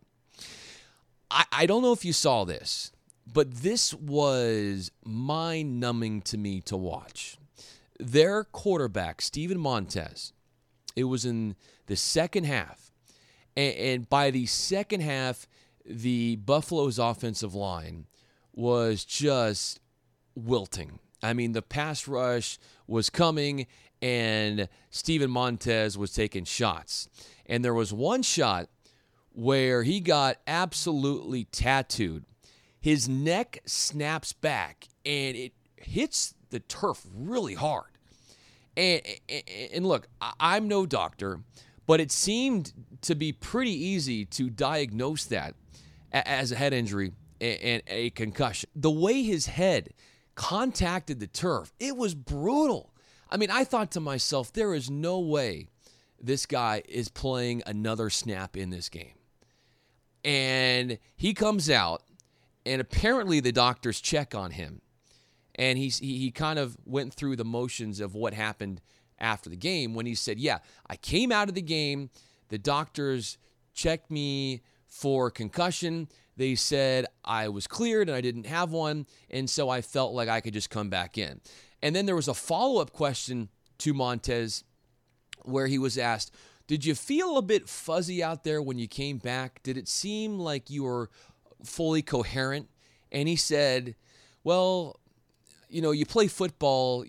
I, 1.30 1.46
I 1.52 1.66
don't 1.66 1.82
know 1.82 1.92
if 1.92 2.06
you 2.06 2.14
saw 2.14 2.46
this, 2.46 2.93
but 3.32 3.54
this 3.54 3.94
was 3.94 4.92
mind 5.04 5.80
numbing 5.80 6.22
to 6.24 6.38
me 6.38 6.62
to 6.62 6.78
watch 6.78 7.38
their 8.00 8.44
quarterback, 8.44 9.22
Steven 9.22 9.60
Montez, 9.60 10.34
it 10.96 11.06
was 11.06 11.26
in 11.26 11.56
the 11.88 11.96
second 11.96 12.46
half. 12.46 12.92
And, 13.56 13.76
and 13.76 14.10
by 14.10 14.32
the 14.32 14.46
second 14.46 15.02
half, 15.02 15.48
the 15.86 16.38
Buffalo's 16.38 17.00
offensive 17.00 17.54
line 17.54 18.08
was 18.54 19.06
just 19.06 19.80
wilting. 20.36 21.00
I 21.22 21.34
mean, 21.34 21.54
the 21.54 21.62
pass 21.62 22.08
rush 22.08 22.60
was 22.88 23.10
coming, 23.10 23.68
and 24.02 24.68
Steven 24.90 25.32
Montez 25.32 25.98
was 25.98 26.14
taking 26.14 26.46
shots. 26.46 27.08
And 27.46 27.64
there 27.64 27.74
was 27.74 27.94
one 27.94 28.22
shot 28.22 28.70
where 29.32 29.84
he 29.84 30.00
got 30.00 30.38
absolutely 30.46 31.46
tattooed. 31.46 32.26
His 32.84 33.08
neck 33.08 33.62
snaps 33.66 34.34
back, 34.34 34.90
and 35.06 35.38
it 35.38 35.54
hits 35.78 36.34
the 36.50 36.60
turf 36.60 37.08
really 37.16 37.54
hard. 37.54 37.88
And, 38.76 39.02
and, 39.74 39.88
look, 39.88 40.10
I'm 40.38 40.68
no 40.68 40.86
doctor, 40.86 41.40
but 41.88 42.02
it 42.02 42.12
seemed 42.12 42.74
to 43.04 43.16
be 43.16 43.32
pretty 43.32 43.72
easy 43.72 44.26
to 44.26 44.50
diagnose 44.50 45.24
that 45.28 45.56
as 46.12 46.52
a 46.52 46.58
head 46.58 46.74
injury 46.74 47.14
and 47.40 47.82
a 47.88 48.10
concussion. 48.10 48.70
The 48.76 48.92
way 48.92 49.24
his 49.24 49.46
head 49.46 49.94
contacted 50.36 51.22
the 51.22 51.28
turf, 51.28 51.72
it 51.80 51.96
was 51.96 52.14
brutal. 52.14 52.94
I 53.32 53.38
mean, 53.38 53.50
I 53.50 53.64
thought 53.64 53.92
to 53.92 54.02
myself, 54.02 54.52
there 54.52 54.74
is 54.74 54.90
no 54.90 55.20
way 55.20 55.70
this 56.22 56.46
guy 56.46 56.84
is 56.90 57.08
playing 57.08 57.64
another 57.66 58.10
snap 58.10 58.58
in 58.58 58.72
this 58.72 58.90
game. 58.90 59.14
And 60.26 61.00
he 61.16 61.34
comes 61.34 61.70
out, 61.70 62.04
and 62.66 62.82
apparently 62.82 63.40
the 63.40 63.52
doctors 63.52 64.00
check 64.02 64.34
on 64.34 64.52
him 64.52 64.82
and 65.56 65.78
he's, 65.78 66.00
he, 66.00 66.18
he 66.18 66.32
kind 66.32 66.60
of 66.60 66.78
went 66.86 67.14
through 67.14 67.36
the 67.36 67.46
motions 67.46 68.00
of 68.00 68.16
what 68.16 68.34
happened 68.34 68.82
after 69.20 69.50
the 69.50 69.56
game 69.56 69.94
when 69.94 70.06
he 70.06 70.16
said, 70.16 70.40
Yeah, 70.40 70.60
I 70.88 70.96
came 70.96 71.32
out 71.32 71.50
of 71.50 71.56
the 71.56 71.62
game. 71.62 72.10
The 72.50 72.58
doctors 72.58 73.38
checked 73.74 74.12
me 74.12 74.62
for 74.88 75.32
concussion. 75.32 76.08
They 76.36 76.56
said 76.56 77.06
I 77.24 77.48
was 77.50 77.68
cleared 77.68 78.10
and 78.10 78.16
I 78.16 78.22
didn't 78.22 78.48
have 78.48 78.72
one. 78.72 79.06
And 79.30 79.50
so 79.50 79.70
I 79.70 79.82
felt 79.82 80.14
like 80.14 80.30
I 80.30 80.42
could 80.42 80.54
just 80.54 80.70
come 80.70 80.90
back 80.90 81.18
in. 81.18 81.42
And 81.82 81.96
then 81.96 82.06
there 82.06 82.16
was 82.16 82.28
a 82.28 82.34
follow 82.34 82.82
up 82.82 82.92
question 82.92 83.50
to 83.80 83.94
Montez 83.94 84.64
where 85.44 85.68
he 85.68 85.78
was 85.78 85.98
asked, 85.98 86.34
Did 86.68 86.86
you 86.86 86.96
feel 86.96 87.38
a 87.38 87.42
bit 87.42 87.70
fuzzy 87.70 88.24
out 88.24 88.44
there 88.44 88.62
when 88.62 88.80
you 88.80 88.88
came 88.88 89.18
back? 89.20 89.62
Did 89.64 89.78
it 89.78 89.88
seem 89.88 90.40
like 90.40 90.70
you 90.70 90.84
were 90.84 91.10
fully 91.64 92.02
coherent? 92.02 92.70
And 93.12 93.28
he 93.28 93.36
said, 93.36 93.96
Well, 94.44 95.00
you 95.70 95.82
know, 95.82 95.92
you 95.92 96.06
play 96.06 96.28
football, 96.28 97.06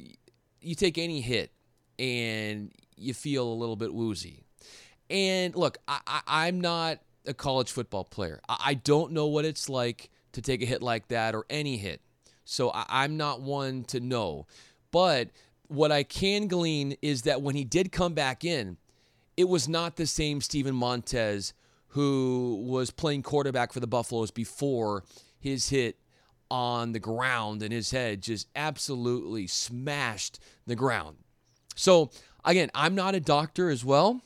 you 0.60 0.74
take 0.74 0.98
any 0.98 1.20
hit 1.20 1.50
and 1.98 2.72
you 2.96 3.14
feel 3.14 3.46
a 3.46 3.54
little 3.54 3.76
bit 3.76 3.92
woozy. 3.92 4.44
And 5.10 5.54
look, 5.54 5.78
I, 5.86 6.48
am 6.48 6.60
not 6.60 6.98
a 7.26 7.34
college 7.34 7.70
football 7.70 8.04
player. 8.04 8.40
I, 8.48 8.56
I, 8.66 8.74
don't 8.74 9.12
know 9.12 9.26
what 9.26 9.44
it's 9.44 9.68
like 9.68 10.10
to 10.32 10.40
take 10.40 10.62
a 10.62 10.66
hit 10.66 10.82
like 10.82 11.08
that 11.08 11.34
or 11.34 11.44
any 11.50 11.76
hit. 11.76 12.00
So 12.44 12.70
I, 12.70 12.84
I'm 12.88 13.16
not 13.16 13.42
one 13.42 13.84
to 13.84 14.00
know. 14.00 14.46
But 14.90 15.28
what 15.68 15.92
I 15.92 16.02
can 16.02 16.48
glean 16.48 16.96
is 17.02 17.22
that 17.22 17.42
when 17.42 17.54
he 17.54 17.64
did 17.64 17.92
come 17.92 18.14
back 18.14 18.44
in, 18.44 18.78
it 19.36 19.48
was 19.48 19.68
not 19.68 19.96
the 19.96 20.06
same 20.06 20.40
Steven 20.40 20.74
Montez 20.74 21.52
who 21.94 22.60
was 22.66 22.90
playing 22.90 23.22
quarterback 23.22 23.72
for 23.72 23.78
the 23.78 23.86
Buffaloes 23.86 24.32
before 24.32 25.04
his 25.38 25.68
hit 25.68 25.96
on 26.50 26.90
the 26.90 26.98
ground 26.98 27.62
and 27.62 27.72
his 27.72 27.92
head 27.92 28.20
just 28.20 28.48
absolutely 28.56 29.46
smashed 29.46 30.40
the 30.66 30.74
ground. 30.74 31.16
So, 31.76 32.10
again, 32.44 32.68
I'm 32.74 32.96
not 32.96 33.14
a 33.14 33.20
doctor 33.20 33.70
as 33.70 33.84
well, 33.84 34.20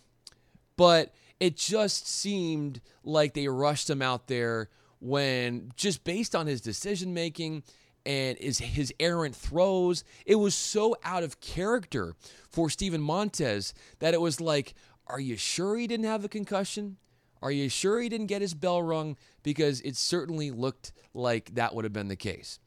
but 0.78 1.14
it 1.40 1.58
just 1.58 2.08
seemed 2.08 2.80
like 3.04 3.34
they 3.34 3.48
rushed 3.48 3.90
him 3.90 4.00
out 4.00 4.28
there 4.28 4.70
when 4.98 5.70
just 5.76 6.04
based 6.04 6.34
on 6.34 6.46
his 6.46 6.62
decision 6.62 7.12
making 7.12 7.64
and 8.06 8.38
his, 8.38 8.60
his 8.60 8.94
errant 8.98 9.36
throws. 9.36 10.04
It 10.24 10.36
was 10.36 10.54
so 10.54 10.96
out 11.04 11.22
of 11.22 11.42
character 11.42 12.14
for 12.48 12.70
Steven 12.70 13.02
Montez 13.02 13.74
that 13.98 14.14
it 14.14 14.22
was 14.22 14.40
like, 14.40 14.72
are 15.06 15.20
you 15.20 15.36
sure 15.36 15.76
he 15.76 15.86
didn't 15.86 16.06
have 16.06 16.24
a 16.24 16.30
concussion? 16.30 16.96
Are 17.42 17.50
you 17.50 17.68
sure 17.68 18.00
he 18.00 18.08
didn't 18.08 18.26
get 18.26 18.42
his 18.42 18.54
bell 18.54 18.82
rung? 18.82 19.16
Because 19.42 19.80
it 19.82 19.96
certainly 19.96 20.50
looked 20.50 20.92
like 21.14 21.54
that 21.54 21.74
would 21.74 21.84
have 21.84 21.92
been 21.92 22.08
the 22.08 22.16
case. 22.16 22.58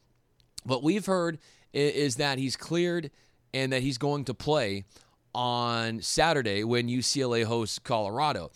What 0.64 0.84
we've 0.84 1.06
heard 1.06 1.40
is 1.74 2.18
that 2.18 2.38
he's 2.38 2.56
cleared 2.56 3.12
and 3.54 3.72
that 3.74 3.82
he's 3.82 3.98
going 3.98 4.26
to 4.26 4.34
play 4.34 4.86
on 5.34 6.02
Saturday 6.02 6.64
when 6.64 6.88
UCLA 6.88 7.44
hosts 7.44 7.80
Colorado. 7.80 8.52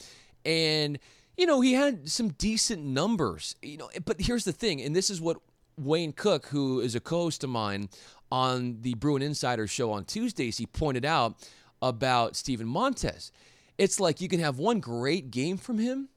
And, 0.45 0.99
you 1.37 1.45
know, 1.45 1.61
he 1.61 1.73
had 1.73 2.09
some 2.09 2.29
decent 2.29 2.83
numbers, 2.83 3.55
you 3.61 3.77
know, 3.77 3.89
but 4.05 4.21
here's 4.21 4.45
the 4.45 4.51
thing, 4.51 4.81
and 4.81 4.95
this 4.95 5.09
is 5.09 5.19
what 5.19 5.37
Wayne 5.77 6.13
Cook, 6.13 6.47
who 6.47 6.79
is 6.79 6.95
a 6.95 6.99
co 6.99 7.23
host 7.23 7.43
of 7.43 7.49
mine 7.49 7.89
on 8.31 8.77
the 8.81 8.93
Bruin 8.95 9.21
Insider 9.21 9.67
show 9.67 9.91
on 9.91 10.05
Tuesdays, 10.05 10.57
he 10.57 10.65
pointed 10.65 11.05
out 11.05 11.35
about 11.81 12.35
Steven 12.35 12.67
Montez. 12.67 13.31
It's 13.77 13.99
like 13.99 14.21
you 14.21 14.27
can 14.27 14.39
have 14.39 14.57
one 14.57 14.79
great 14.79 15.31
game 15.31 15.57
from 15.57 15.77
him, 15.77 16.09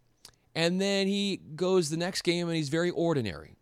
and 0.54 0.80
then 0.80 1.06
he 1.06 1.40
goes 1.56 1.90
the 1.90 1.96
next 1.96 2.22
game 2.22 2.48
and 2.48 2.56
he's 2.56 2.68
very 2.68 2.90
ordinary. 2.90 3.56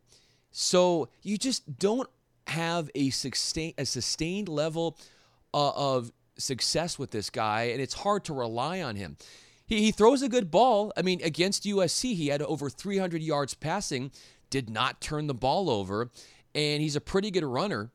So 0.50 1.08
you 1.22 1.38
just 1.38 1.78
don't 1.78 2.08
have 2.46 2.90
a 2.94 3.10
sustain 3.10 3.74
a 3.78 3.84
sustained 3.84 4.48
level 4.48 4.98
uh, 5.52 5.72
of 5.74 6.12
success 6.38 6.98
with 6.98 7.10
this 7.10 7.30
guy, 7.30 7.64
and 7.64 7.80
it's 7.80 7.94
hard 7.94 8.24
to 8.26 8.34
rely 8.34 8.82
on 8.82 8.96
him. 8.96 9.16
He, 9.66 9.80
he 9.80 9.90
throws 9.90 10.22
a 10.22 10.28
good 10.28 10.50
ball. 10.50 10.92
I 10.96 11.02
mean, 11.02 11.20
against 11.22 11.64
USC, 11.64 12.14
he 12.14 12.28
had 12.28 12.42
over 12.42 12.70
300 12.70 13.22
yards 13.22 13.54
passing, 13.54 14.10
did 14.50 14.70
not 14.70 15.00
turn 15.00 15.26
the 15.26 15.34
ball 15.34 15.68
over, 15.68 16.10
and 16.54 16.82
he's 16.82 16.96
a 16.96 17.00
pretty 17.00 17.30
good 17.30 17.44
runner. 17.44 17.90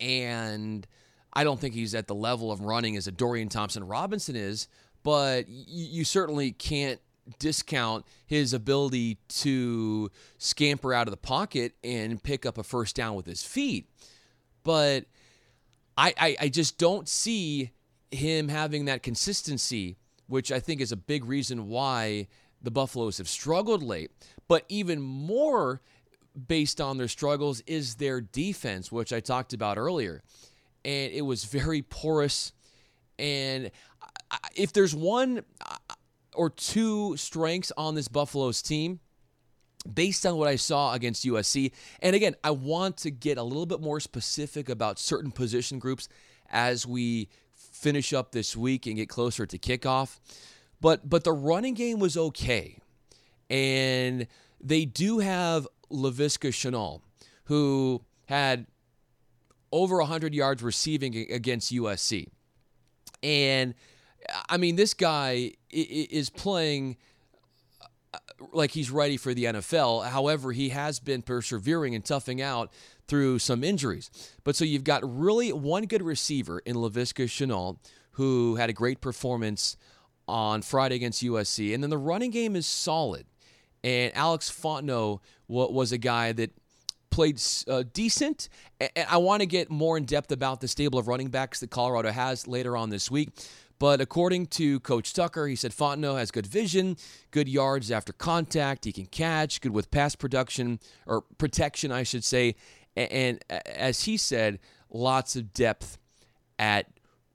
And 0.00 0.86
I 1.32 1.44
don't 1.44 1.60
think 1.60 1.74
he's 1.74 1.94
at 1.94 2.06
the 2.06 2.14
level 2.14 2.50
of 2.50 2.60
running 2.60 2.96
as 2.96 3.06
a 3.06 3.12
Dorian 3.12 3.48
Thompson 3.48 3.84
Robinson 3.84 4.36
is, 4.36 4.68
but 5.02 5.48
you, 5.48 6.04
certainly 6.04 6.52
can't 6.52 7.00
discount 7.38 8.04
his 8.26 8.52
ability 8.52 9.18
to 9.28 10.10
scamper 10.38 10.94
out 10.94 11.06
of 11.06 11.10
the 11.10 11.18
pocket 11.18 11.74
and 11.84 12.22
pick 12.22 12.46
up 12.46 12.58
a 12.58 12.62
first 12.62 12.96
down 12.96 13.14
with 13.14 13.26
his 13.26 13.42
feet. 13.42 13.88
But 14.64 15.06
I, 15.96 16.14
I, 16.18 16.36
I 16.42 16.48
just 16.48 16.78
don't 16.78 17.08
see 17.08 17.70
him 18.10 18.48
having 18.48 18.86
that 18.86 19.02
consistency, 19.02 19.96
which 20.26 20.50
I 20.50 20.60
think 20.60 20.80
is 20.80 20.92
a 20.92 20.96
big 20.96 21.24
reason 21.24 21.68
why 21.68 22.28
the 22.62 22.70
Buffaloes 22.70 23.18
have 23.18 23.28
struggled 23.28 23.82
late. 23.82 24.10
But 24.46 24.64
even 24.68 25.00
more 25.00 25.80
based 26.46 26.80
on 26.80 26.98
their 26.98 27.08
struggles 27.08 27.60
is 27.66 27.96
their 27.96 28.20
defense, 28.20 28.92
which 28.92 29.12
I 29.12 29.20
talked 29.20 29.52
about 29.52 29.78
earlier. 29.78 30.22
And 30.84 31.12
it 31.12 31.22
was 31.22 31.44
very 31.44 31.82
porous. 31.82 32.52
And 33.18 33.70
if 34.54 34.72
there's 34.72 34.94
one 34.94 35.42
uh, 35.60 35.76
or 36.34 36.50
two 36.50 37.16
strengths 37.16 37.72
on 37.76 37.94
this 37.94 38.08
Buffaloes 38.08 38.62
team 38.62 39.00
based 39.92 40.26
on 40.26 40.36
what 40.36 40.48
I 40.48 40.56
saw 40.56 40.92
against 40.92 41.24
USC. 41.24 41.72
And 42.00 42.14
again, 42.14 42.34
I 42.44 42.50
want 42.50 42.98
to 42.98 43.10
get 43.10 43.38
a 43.38 43.42
little 43.42 43.66
bit 43.66 43.80
more 43.80 44.00
specific 44.00 44.68
about 44.68 44.98
certain 44.98 45.30
position 45.30 45.78
groups 45.78 46.08
as 46.50 46.86
we 46.86 47.28
finish 47.54 48.12
up 48.12 48.32
this 48.32 48.56
week 48.56 48.86
and 48.86 48.96
get 48.96 49.08
closer 49.08 49.46
to 49.46 49.58
kickoff. 49.58 50.18
But 50.80 51.08
but 51.08 51.24
the 51.24 51.32
running 51.32 51.74
game 51.74 51.98
was 51.98 52.16
okay. 52.16 52.78
And 53.50 54.26
they 54.60 54.84
do 54.84 55.20
have 55.20 55.66
Laviska 55.90 56.50
Shenault, 56.50 57.00
who 57.44 58.02
had 58.26 58.66
over 59.72 59.98
100 59.98 60.34
yards 60.34 60.62
receiving 60.62 61.16
against 61.30 61.72
USC. 61.72 62.28
And 63.22 63.74
I 64.48 64.56
mean, 64.56 64.76
this 64.76 64.94
guy 64.94 65.52
is 65.70 66.30
playing 66.30 66.96
uh, 68.12 68.18
like 68.52 68.72
he's 68.72 68.90
ready 68.90 69.16
for 69.16 69.34
the 69.34 69.44
NFL. 69.44 70.08
However, 70.08 70.52
he 70.52 70.70
has 70.70 71.00
been 71.00 71.22
persevering 71.22 71.94
and 71.94 72.04
toughing 72.04 72.40
out 72.42 72.72
through 73.06 73.38
some 73.38 73.64
injuries. 73.64 74.10
But 74.44 74.54
so 74.54 74.64
you've 74.64 74.84
got 74.84 75.02
really 75.04 75.52
one 75.52 75.84
good 75.84 76.02
receiver 76.02 76.60
in 76.60 76.76
Laviska 76.76 77.24
Shenault, 77.24 77.78
who 78.12 78.56
had 78.56 78.70
a 78.70 78.74
great 78.74 79.00
performance 79.00 79.76
on 80.26 80.62
Friday 80.62 80.96
against 80.96 81.24
USC. 81.24 81.74
And 81.74 81.82
then 81.82 81.90
the 81.90 81.98
running 81.98 82.30
game 82.30 82.54
is 82.54 82.66
solid. 82.66 83.26
And 83.82 84.14
Alex 84.14 84.50
Fontenot 84.50 85.20
was 85.48 85.92
a 85.92 85.98
guy 85.98 86.32
that 86.32 86.50
played 87.18 87.42
uh, 87.66 87.82
decent. 87.92 88.48
And 88.78 89.06
I 89.10 89.16
want 89.16 89.40
to 89.40 89.46
get 89.46 89.70
more 89.70 89.96
in 89.96 90.04
depth 90.04 90.30
about 90.30 90.60
the 90.60 90.68
stable 90.68 91.00
of 91.00 91.08
running 91.08 91.30
backs 91.30 91.58
that 91.58 91.68
Colorado 91.68 92.12
has 92.12 92.46
later 92.46 92.76
on 92.76 92.90
this 92.90 93.10
week. 93.10 93.30
But 93.80 94.00
according 94.00 94.46
to 94.58 94.78
Coach 94.80 95.14
Tucker, 95.14 95.48
he 95.48 95.56
said 95.56 95.72
Fontenot 95.72 96.16
has 96.16 96.30
good 96.30 96.46
vision, 96.46 96.96
good 97.32 97.48
yards 97.48 97.90
after 97.90 98.12
contact. 98.12 98.84
He 98.84 98.92
can 98.92 99.06
catch, 99.06 99.60
good 99.60 99.72
with 99.72 99.90
pass 99.90 100.14
production 100.14 100.78
or 101.06 101.22
protection, 101.38 101.90
I 101.90 102.04
should 102.04 102.22
say. 102.22 102.54
And, 102.94 103.44
as 103.66 104.04
he 104.04 104.16
said, 104.16 104.60
lots 104.88 105.34
of 105.34 105.52
depth 105.52 105.98
at 106.56 106.86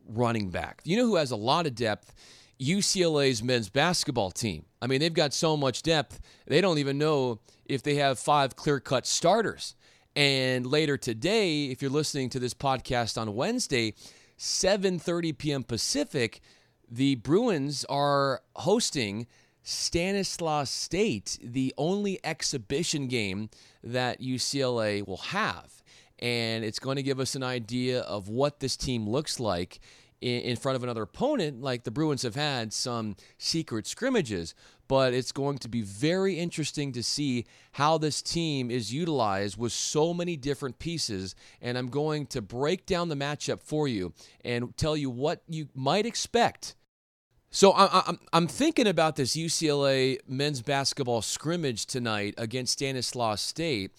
running 0.08 0.50
back. 0.50 0.80
You 0.86 0.96
know 0.96 1.08
who 1.08 1.18
has 1.18 1.32
a 1.32 1.36
lot 1.36 1.68
of 1.68 1.76
depth? 1.76 2.14
UCLA's 2.58 3.44
men's 3.44 3.68
basketball 3.68 4.32
team. 4.32 4.64
I 4.82 4.88
mean, 4.88 5.02
they've 5.02 5.14
got 5.14 5.34
so 5.34 5.58
much 5.58 5.84
depth, 5.84 6.22
they 6.48 6.62
don't 6.62 6.78
even 6.78 6.98
know 6.98 7.42
if 7.66 7.84
they 7.84 7.96
have 7.96 8.20
five 8.20 8.56
clear 8.56 8.80
cut 8.80 9.06
starters. 9.06 9.76
And 10.16 10.66
later 10.66 10.98
today, 10.98 11.66
if 11.66 11.82
you're 11.82 11.92
listening 11.92 12.30
to 12.30 12.40
this 12.40 12.54
podcast 12.54 13.20
on 13.20 13.36
Wednesday, 13.36 13.94
7:30 14.38 15.38
p.m. 15.38 15.64
Pacific, 15.64 16.42
the 16.90 17.16
Bruins 17.16 17.86
are 17.86 18.42
hosting 18.56 19.28
Stanislaus 19.64 20.70
State, 20.70 21.40
the 21.42 21.74
only 21.78 22.20
exhibition 22.24 23.08
game 23.08 23.50
that 23.84 24.22
UCLA 24.22 25.08
will 25.08 25.18
have. 25.18 25.82
And 26.20 26.64
it's 26.64 26.80
going 26.80 26.98
to 26.98 27.04
give 27.04 27.20
us 27.20 27.36
an 27.36 27.44
idea 27.44 28.02
of 28.02 28.30
what 28.30 28.60
this 28.60 28.78
team 28.78 29.10
looks 29.10 29.40
like 29.40 29.80
in, 30.24 30.56
front 30.56 30.76
of 30.76 30.84
another 30.84 31.04
opponent. 31.04 31.62
Like 31.62 31.84
the 31.84 31.92
Bruins 31.92 32.22
have 32.22 32.36
had 32.36 32.72
some 32.72 33.16
secret 33.38 33.86
scrimmages, 33.86 34.56
but 34.88 35.14
it's 35.14 35.32
going 35.32 35.58
to 35.60 35.68
be 35.68 35.82
very 35.82 36.40
interesting 36.40 36.92
to 36.94 37.04
see 37.04 37.46
how 37.74 37.98
this 37.98 38.22
team 38.22 38.72
is 38.72 38.94
utilized 38.94 39.58
with 39.58 39.74
so 39.74 40.14
many 40.14 40.38
different 40.38 40.80
pieces. 40.80 41.36
And 41.62 41.78
I'm 41.78 41.90
going 41.90 42.28
to 42.28 42.42
break 42.42 42.86
down 42.86 43.10
the 43.10 43.16
matchup 43.16 43.62
for 43.62 43.88
you 43.88 44.14
and 44.44 44.76
tell 44.78 44.96
you 44.96 45.10
what 45.10 45.44
you 45.48 45.68
might 45.76 46.06
expect. 46.06 46.76
So 47.52 47.74
I'm, 47.76 48.20
I'm 48.32 48.48
thinking 48.48 48.88
about 48.88 49.16
this 49.16 49.36
UCLA 49.36 50.18
men's 50.28 50.64
basketball 50.64 51.22
scrimmage 51.22 51.86
tonight 51.86 52.34
against 52.38 52.74
Stanislaus 52.74 53.42
State. 53.42 53.92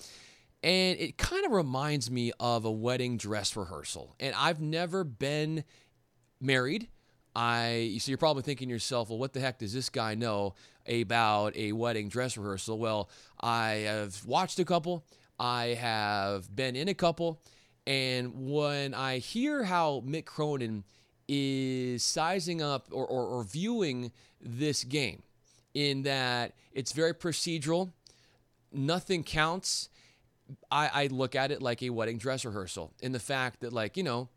And 0.64 0.98
it 0.98 1.18
kind 1.18 1.44
of 1.44 1.52
reminds 1.52 2.10
me 2.10 2.32
of 2.40 2.64
a 2.64 2.72
wedding 2.72 3.18
dress 3.18 3.54
rehearsal. 3.54 4.16
And 4.18 4.34
I've 4.34 4.60
never 4.62 5.04
been 5.04 5.62
married. 6.44 6.88
I 7.34 7.96
so 8.00 8.10
you're 8.10 8.18
probably 8.18 8.42
thinking 8.42 8.68
to 8.68 8.72
yourself, 8.72 9.08
well, 9.08 9.18
what 9.18 9.32
the 9.32 9.40
heck 9.40 9.58
does 9.58 9.72
this 9.72 9.88
guy 9.88 10.14
know 10.14 10.54
about 10.88 11.56
a 11.56 11.72
wedding 11.72 12.08
dress 12.08 12.36
rehearsal? 12.36 12.78
Well, 12.78 13.10
I 13.40 13.86
have 13.86 14.24
watched 14.24 14.58
a 14.58 14.64
couple, 14.64 15.04
I 15.38 15.68
have 15.80 16.54
been 16.54 16.76
in 16.76 16.88
a 16.88 16.94
couple, 16.94 17.40
and 17.86 18.32
when 18.50 18.94
I 18.94 19.18
hear 19.18 19.64
how 19.64 20.02
Mick 20.06 20.26
Cronin 20.26 20.84
is 21.26 22.02
sizing 22.02 22.62
up 22.62 22.86
or, 22.92 23.06
or, 23.06 23.26
or 23.26 23.44
viewing 23.44 24.12
this 24.40 24.84
game, 24.84 25.22
in 25.74 26.02
that 26.02 26.52
it's 26.72 26.92
very 26.92 27.12
procedural, 27.12 27.92
nothing 28.72 29.24
counts. 29.24 29.88
I, 30.70 30.90
I 30.92 31.06
look 31.06 31.34
at 31.34 31.50
it 31.50 31.62
like 31.62 31.82
a 31.82 31.90
wedding 31.90 32.18
dress 32.18 32.44
rehearsal 32.44 32.92
in 33.00 33.12
the 33.12 33.18
fact 33.18 33.60
that, 33.60 33.72
like, 33.72 33.96
you 33.96 34.02
know, 34.02 34.28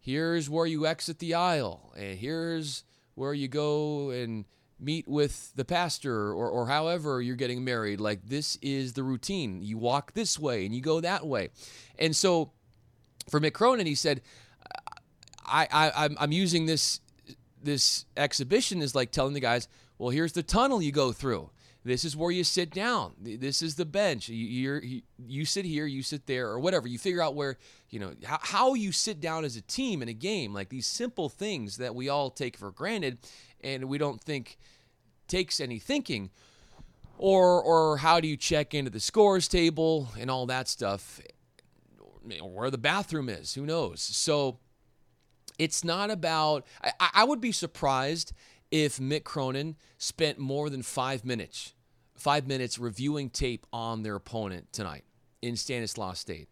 here's 0.00 0.50
where 0.50 0.66
you 0.66 0.86
exit 0.86 1.18
the 1.18 1.34
aisle, 1.34 1.92
and 1.96 2.18
here's 2.18 2.84
where 3.14 3.34
you 3.34 3.48
go 3.48 4.10
and 4.10 4.46
meet 4.80 5.06
with 5.06 5.52
the 5.54 5.64
pastor 5.64 6.32
or, 6.32 6.48
or 6.48 6.66
however 6.66 7.20
you're 7.20 7.36
getting 7.36 7.62
married. 7.62 8.00
Like, 8.00 8.22
this 8.24 8.56
is 8.62 8.94
the 8.94 9.02
routine. 9.02 9.60
You 9.62 9.76
walk 9.76 10.12
this 10.14 10.38
way 10.38 10.64
and 10.64 10.74
you 10.74 10.80
go 10.80 11.00
that 11.00 11.26
way. 11.26 11.50
And 11.98 12.16
so 12.16 12.52
for 13.28 13.40
Mick 13.40 13.52
Cronin, 13.52 13.86
he 13.86 13.94
said, 13.94 14.22
I, 15.44 15.68
I, 15.70 16.08
I'm 16.18 16.32
using 16.32 16.66
this 16.66 17.00
this 17.62 18.06
exhibition 18.16 18.80
is 18.80 18.94
like 18.94 19.10
telling 19.10 19.34
the 19.34 19.40
guys, 19.40 19.68
well, 19.98 20.08
here's 20.08 20.32
the 20.32 20.42
tunnel 20.42 20.80
you 20.80 20.92
go 20.92 21.12
through. 21.12 21.50
This 21.82 22.04
is 22.04 22.14
where 22.14 22.30
you 22.30 22.44
sit 22.44 22.70
down. 22.72 23.14
This 23.18 23.62
is 23.62 23.76
the 23.76 23.86
bench. 23.86 24.28
You, 24.28 25.00
you 25.18 25.44
sit 25.46 25.64
here, 25.64 25.86
you 25.86 26.02
sit 26.02 26.26
there, 26.26 26.48
or 26.48 26.60
whatever. 26.60 26.86
You 26.86 26.98
figure 26.98 27.22
out 27.22 27.34
where, 27.34 27.56
you 27.88 27.98
know, 27.98 28.12
how, 28.22 28.38
how 28.42 28.74
you 28.74 28.92
sit 28.92 29.18
down 29.18 29.46
as 29.46 29.56
a 29.56 29.62
team 29.62 30.02
in 30.02 30.08
a 30.08 30.12
game. 30.12 30.52
Like 30.52 30.68
these 30.68 30.86
simple 30.86 31.30
things 31.30 31.78
that 31.78 31.94
we 31.94 32.10
all 32.10 32.30
take 32.30 32.58
for 32.58 32.70
granted 32.70 33.18
and 33.62 33.84
we 33.84 33.96
don't 33.96 34.20
think 34.22 34.58
takes 35.26 35.58
any 35.58 35.78
thinking. 35.78 36.30
Or, 37.16 37.62
or 37.62 37.98
how 37.98 38.20
do 38.20 38.28
you 38.28 38.36
check 38.36 38.74
into 38.74 38.90
the 38.90 39.00
scores 39.00 39.48
table 39.48 40.08
and 40.18 40.30
all 40.30 40.46
that 40.46 40.68
stuff. 40.68 41.20
where 42.42 42.70
the 42.70 42.78
bathroom 42.78 43.30
is. 43.30 43.54
Who 43.54 43.64
knows? 43.64 44.02
So 44.02 44.58
it's 45.58 45.82
not 45.82 46.10
about. 46.10 46.66
I, 46.82 47.10
I 47.14 47.24
would 47.24 47.40
be 47.40 47.52
surprised 47.52 48.34
if 48.70 48.98
Mick 48.98 49.24
Cronin 49.24 49.76
spent 49.98 50.38
more 50.38 50.70
than 50.70 50.82
five 50.82 51.24
minutes, 51.24 51.74
five 52.14 52.46
minutes 52.46 52.78
reviewing 52.78 53.30
tape 53.30 53.66
on 53.72 54.02
their 54.02 54.16
opponent 54.16 54.72
tonight 54.72 55.04
in 55.42 55.56
Stanislaus 55.56 56.20
State. 56.20 56.48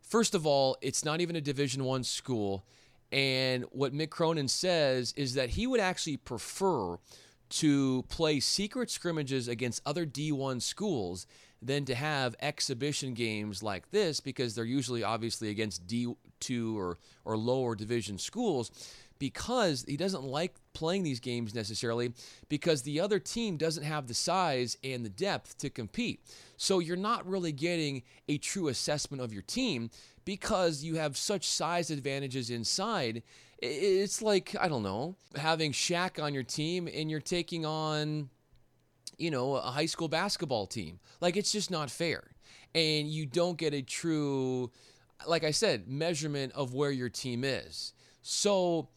First 0.00 0.34
of 0.34 0.46
all, 0.46 0.76
it's 0.80 1.04
not 1.04 1.20
even 1.20 1.36
a 1.36 1.40
Division 1.40 1.84
One 1.84 2.04
school, 2.04 2.64
and 3.12 3.64
what 3.70 3.94
Mick 3.94 4.10
Cronin 4.10 4.48
says 4.48 5.12
is 5.16 5.34
that 5.34 5.50
he 5.50 5.66
would 5.66 5.80
actually 5.80 6.16
prefer 6.16 6.98
to 7.50 8.04
play 8.08 8.40
secret 8.40 8.90
scrimmages 8.90 9.48
against 9.48 9.82
other 9.86 10.04
D1 10.04 10.60
schools 10.60 11.26
than 11.60 11.84
to 11.86 11.94
have 11.94 12.36
exhibition 12.40 13.14
games 13.14 13.62
like 13.62 13.90
this 13.90 14.20
because 14.20 14.54
they're 14.54 14.64
usually 14.64 15.02
obviously 15.02 15.48
against 15.48 15.86
D2 15.86 16.76
or, 16.76 16.98
or 17.24 17.36
lower 17.36 17.74
division 17.74 18.18
schools 18.18 18.70
because 19.18 19.84
he 19.88 19.96
doesn't 19.96 20.24
like 20.24 20.54
playing 20.74 21.02
these 21.02 21.20
games 21.20 21.54
necessarily 21.54 22.12
because 22.48 22.82
the 22.82 23.00
other 23.00 23.18
team 23.18 23.56
doesn't 23.56 23.82
have 23.84 24.06
the 24.06 24.14
size 24.14 24.76
and 24.84 25.04
the 25.04 25.10
depth 25.10 25.58
to 25.58 25.70
compete. 25.70 26.20
So 26.56 26.78
you're 26.78 26.96
not 26.96 27.26
really 27.26 27.52
getting 27.52 28.02
a 28.28 28.38
true 28.38 28.68
assessment 28.68 29.22
of 29.22 29.32
your 29.32 29.42
team 29.42 29.90
because 30.24 30.84
you 30.84 30.96
have 30.96 31.16
such 31.16 31.46
size 31.46 31.90
advantages 31.90 32.50
inside. 32.50 33.22
It's 33.60 34.22
like, 34.22 34.54
I 34.60 34.68
don't 34.68 34.82
know, 34.82 35.16
having 35.36 35.72
Shaq 35.72 36.22
on 36.22 36.34
your 36.34 36.44
team 36.44 36.88
and 36.92 37.10
you're 37.10 37.20
taking 37.20 37.66
on 37.66 38.30
you 39.16 39.32
know, 39.32 39.56
a 39.56 39.62
high 39.62 39.86
school 39.86 40.06
basketball 40.08 40.66
team. 40.66 41.00
Like 41.20 41.36
it's 41.36 41.50
just 41.50 41.70
not 41.70 41.90
fair. 41.90 42.22
And 42.74 43.08
you 43.08 43.26
don't 43.26 43.58
get 43.58 43.74
a 43.74 43.82
true 43.82 44.70
like 45.26 45.44
I 45.44 45.50
said, 45.50 45.88
measurement 45.88 46.52
of 46.54 46.74
where 46.74 46.90
your 46.90 47.08
team 47.08 47.44
is. 47.44 47.92
So 48.22 48.88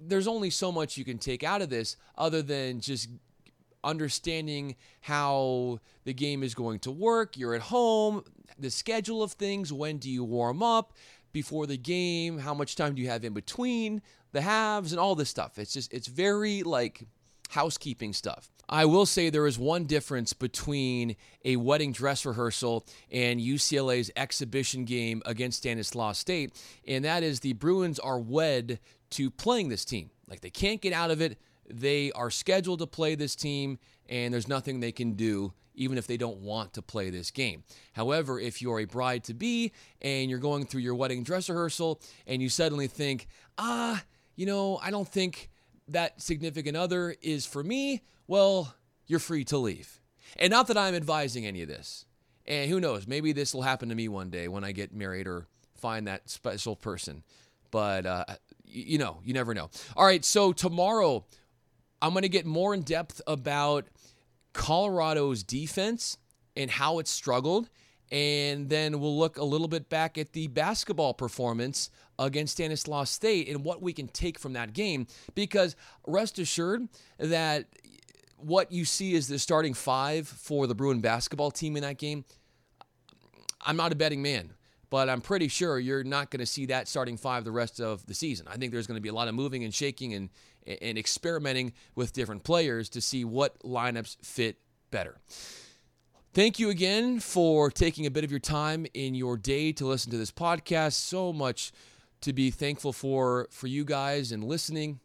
there's 0.00 0.26
only 0.26 0.50
so 0.50 0.70
much 0.70 0.96
you 0.96 1.04
can 1.04 1.18
take 1.18 1.42
out 1.42 1.62
of 1.62 1.70
this 1.70 1.96
other 2.16 2.42
than 2.42 2.80
just 2.80 3.08
understanding 3.82 4.76
how 5.00 5.80
the 6.04 6.12
game 6.12 6.42
is 6.42 6.54
going 6.54 6.78
to 6.80 6.90
work. 6.90 7.36
You're 7.36 7.54
at 7.54 7.62
home, 7.62 8.24
the 8.58 8.70
schedule 8.70 9.22
of 9.22 9.32
things, 9.32 9.72
when 9.72 9.98
do 9.98 10.10
you 10.10 10.22
warm 10.24 10.62
up 10.62 10.92
before 11.32 11.66
the 11.66 11.76
game, 11.76 12.38
how 12.38 12.54
much 12.54 12.76
time 12.76 12.94
do 12.94 13.02
you 13.02 13.08
have 13.08 13.24
in 13.24 13.32
between 13.32 14.02
the 14.32 14.40
halves 14.40 14.92
and 14.92 15.00
all 15.00 15.14
this 15.14 15.28
stuff. 15.28 15.58
It's 15.58 15.72
just 15.72 15.92
it's 15.92 16.06
very 16.06 16.62
like 16.62 17.06
housekeeping 17.50 18.12
stuff. 18.12 18.50
I 18.68 18.84
will 18.84 19.06
say 19.06 19.30
there 19.30 19.48
is 19.48 19.58
one 19.58 19.84
difference 19.84 20.32
between 20.32 21.16
a 21.44 21.56
wedding 21.56 21.90
dress 21.90 22.24
rehearsal 22.24 22.86
and 23.10 23.40
UCLA's 23.40 24.12
exhibition 24.14 24.84
game 24.84 25.22
against 25.26 25.58
Stanislaus 25.58 26.18
State, 26.18 26.52
and 26.86 27.04
that 27.04 27.22
is 27.22 27.40
the 27.40 27.54
Bruins 27.54 27.98
are 27.98 28.20
wed 28.20 28.78
to 29.10 29.30
playing 29.30 29.68
this 29.68 29.84
team. 29.84 30.10
Like 30.28 30.40
they 30.40 30.50
can't 30.50 30.80
get 30.80 30.92
out 30.92 31.10
of 31.10 31.20
it. 31.20 31.38
They 31.68 32.10
are 32.12 32.30
scheduled 32.30 32.80
to 32.80 32.86
play 32.86 33.14
this 33.14 33.36
team, 33.36 33.78
and 34.08 34.34
there's 34.34 34.48
nothing 34.48 34.80
they 34.80 34.92
can 34.92 35.12
do 35.12 35.52
even 35.74 35.96
if 35.96 36.06
they 36.06 36.16
don't 36.16 36.38
want 36.38 36.74
to 36.74 36.82
play 36.82 37.08
this 37.10 37.30
game. 37.30 37.64
However, 37.94 38.38
if 38.38 38.60
you're 38.60 38.80
a 38.80 38.84
bride 38.84 39.24
to 39.24 39.34
be 39.34 39.72
and 40.02 40.28
you're 40.28 40.38
going 40.38 40.66
through 40.66 40.82
your 40.82 40.94
wedding 40.94 41.22
dress 41.22 41.48
rehearsal 41.48 42.00
and 42.26 42.42
you 42.42 42.48
suddenly 42.48 42.86
think, 42.86 43.28
ah, 43.56 44.02
you 44.36 44.46
know, 44.46 44.78
I 44.82 44.90
don't 44.90 45.08
think 45.08 45.48
that 45.88 46.20
significant 46.20 46.76
other 46.76 47.14
is 47.22 47.46
for 47.46 47.62
me, 47.62 48.02
well, 48.26 48.74
you're 49.06 49.18
free 49.18 49.44
to 49.44 49.58
leave. 49.58 50.00
And 50.36 50.50
not 50.50 50.66
that 50.68 50.76
I'm 50.76 50.94
advising 50.94 51.46
any 51.46 51.62
of 51.62 51.68
this. 51.68 52.04
And 52.46 52.70
who 52.70 52.80
knows, 52.80 53.06
maybe 53.06 53.32
this 53.32 53.54
will 53.54 53.62
happen 53.62 53.88
to 53.88 53.94
me 53.94 54.08
one 54.08 54.28
day 54.30 54.48
when 54.48 54.64
I 54.64 54.72
get 54.72 54.92
married 54.92 55.26
or 55.26 55.46
find 55.76 56.06
that 56.06 56.28
special 56.28 56.76
person. 56.76 57.22
But, 57.70 58.06
uh, 58.06 58.24
you 58.70 58.98
know, 58.98 59.20
you 59.24 59.34
never 59.34 59.54
know. 59.54 59.70
All 59.96 60.04
right, 60.04 60.24
so 60.24 60.52
tomorrow 60.52 61.24
I'm 62.02 62.12
going 62.12 62.22
to 62.22 62.28
get 62.28 62.46
more 62.46 62.74
in 62.74 62.82
depth 62.82 63.20
about 63.26 63.86
Colorado's 64.52 65.42
defense 65.42 66.18
and 66.56 66.70
how 66.70 66.98
it 66.98 67.08
struggled. 67.08 67.68
And 68.12 68.68
then 68.68 68.98
we'll 68.98 69.16
look 69.16 69.38
a 69.38 69.44
little 69.44 69.68
bit 69.68 69.88
back 69.88 70.18
at 70.18 70.32
the 70.32 70.48
basketball 70.48 71.14
performance 71.14 71.90
against 72.18 72.54
Stanislaus 72.54 73.10
State 73.10 73.48
and 73.48 73.64
what 73.64 73.80
we 73.80 73.92
can 73.92 74.08
take 74.08 74.38
from 74.38 74.54
that 74.54 74.72
game. 74.72 75.06
Because 75.34 75.76
rest 76.06 76.38
assured 76.38 76.88
that 77.18 77.66
what 78.36 78.72
you 78.72 78.84
see 78.84 79.14
is 79.14 79.28
the 79.28 79.38
starting 79.38 79.74
five 79.74 80.26
for 80.26 80.66
the 80.66 80.74
Bruin 80.74 81.00
basketball 81.00 81.50
team 81.50 81.76
in 81.76 81.82
that 81.82 81.98
game. 81.98 82.24
I'm 83.62 83.76
not 83.76 83.92
a 83.92 83.94
betting 83.94 84.22
man, 84.22 84.54
but 84.90 85.08
I'm 85.08 85.20
pretty 85.20 85.48
sure 85.48 85.78
you're 85.78 86.04
not 86.04 86.30
going 86.30 86.40
to 86.40 86.46
see 86.46 86.66
that 86.66 86.88
starting 86.88 87.16
five 87.16 87.44
the 87.44 87.52
rest 87.52 87.80
of 87.80 88.04
the 88.06 88.14
season. 88.14 88.46
I 88.48 88.56
think 88.56 88.72
there's 88.72 88.86
going 88.86 88.98
to 88.98 89.02
be 89.02 89.08
a 89.08 89.14
lot 89.14 89.28
of 89.28 89.34
moving 89.34 89.64
and 89.64 89.72
shaking 89.72 90.14
and, 90.14 90.28
and 90.66 90.98
experimenting 90.98 91.72
with 91.94 92.12
different 92.12 92.44
players 92.44 92.88
to 92.90 93.00
see 93.00 93.24
what 93.24 93.58
lineups 93.60 94.16
fit 94.24 94.58
better. 94.90 95.18
Thank 96.32 96.58
you 96.58 96.70
again 96.70 97.18
for 97.18 97.70
taking 97.70 98.06
a 98.06 98.10
bit 98.10 98.22
of 98.22 98.30
your 98.30 98.40
time 98.40 98.86
in 98.94 99.14
your 99.14 99.36
day 99.36 99.72
to 99.72 99.86
listen 99.86 100.10
to 100.12 100.18
this 100.18 100.30
podcast. 100.30 100.92
So 100.92 101.32
much 101.32 101.72
to 102.20 102.32
be 102.32 102.50
thankful 102.50 102.92
for 102.92 103.48
for 103.50 103.66
you 103.66 103.84
guys 103.84 104.30
and 104.30 104.44
listening. 104.44 105.00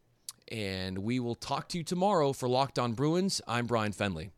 And 0.51 0.99
we 0.99 1.19
will 1.19 1.33
talk 1.33 1.67
to 1.69 1.79
you 1.79 1.83
tomorrow 1.83 2.31
for 2.31 2.47
Locked 2.47 2.77
On 2.77 2.93
Bruins. 2.93 3.41
I'm 3.47 3.65
Bryan 3.65 3.93
Fenley. 3.93 4.29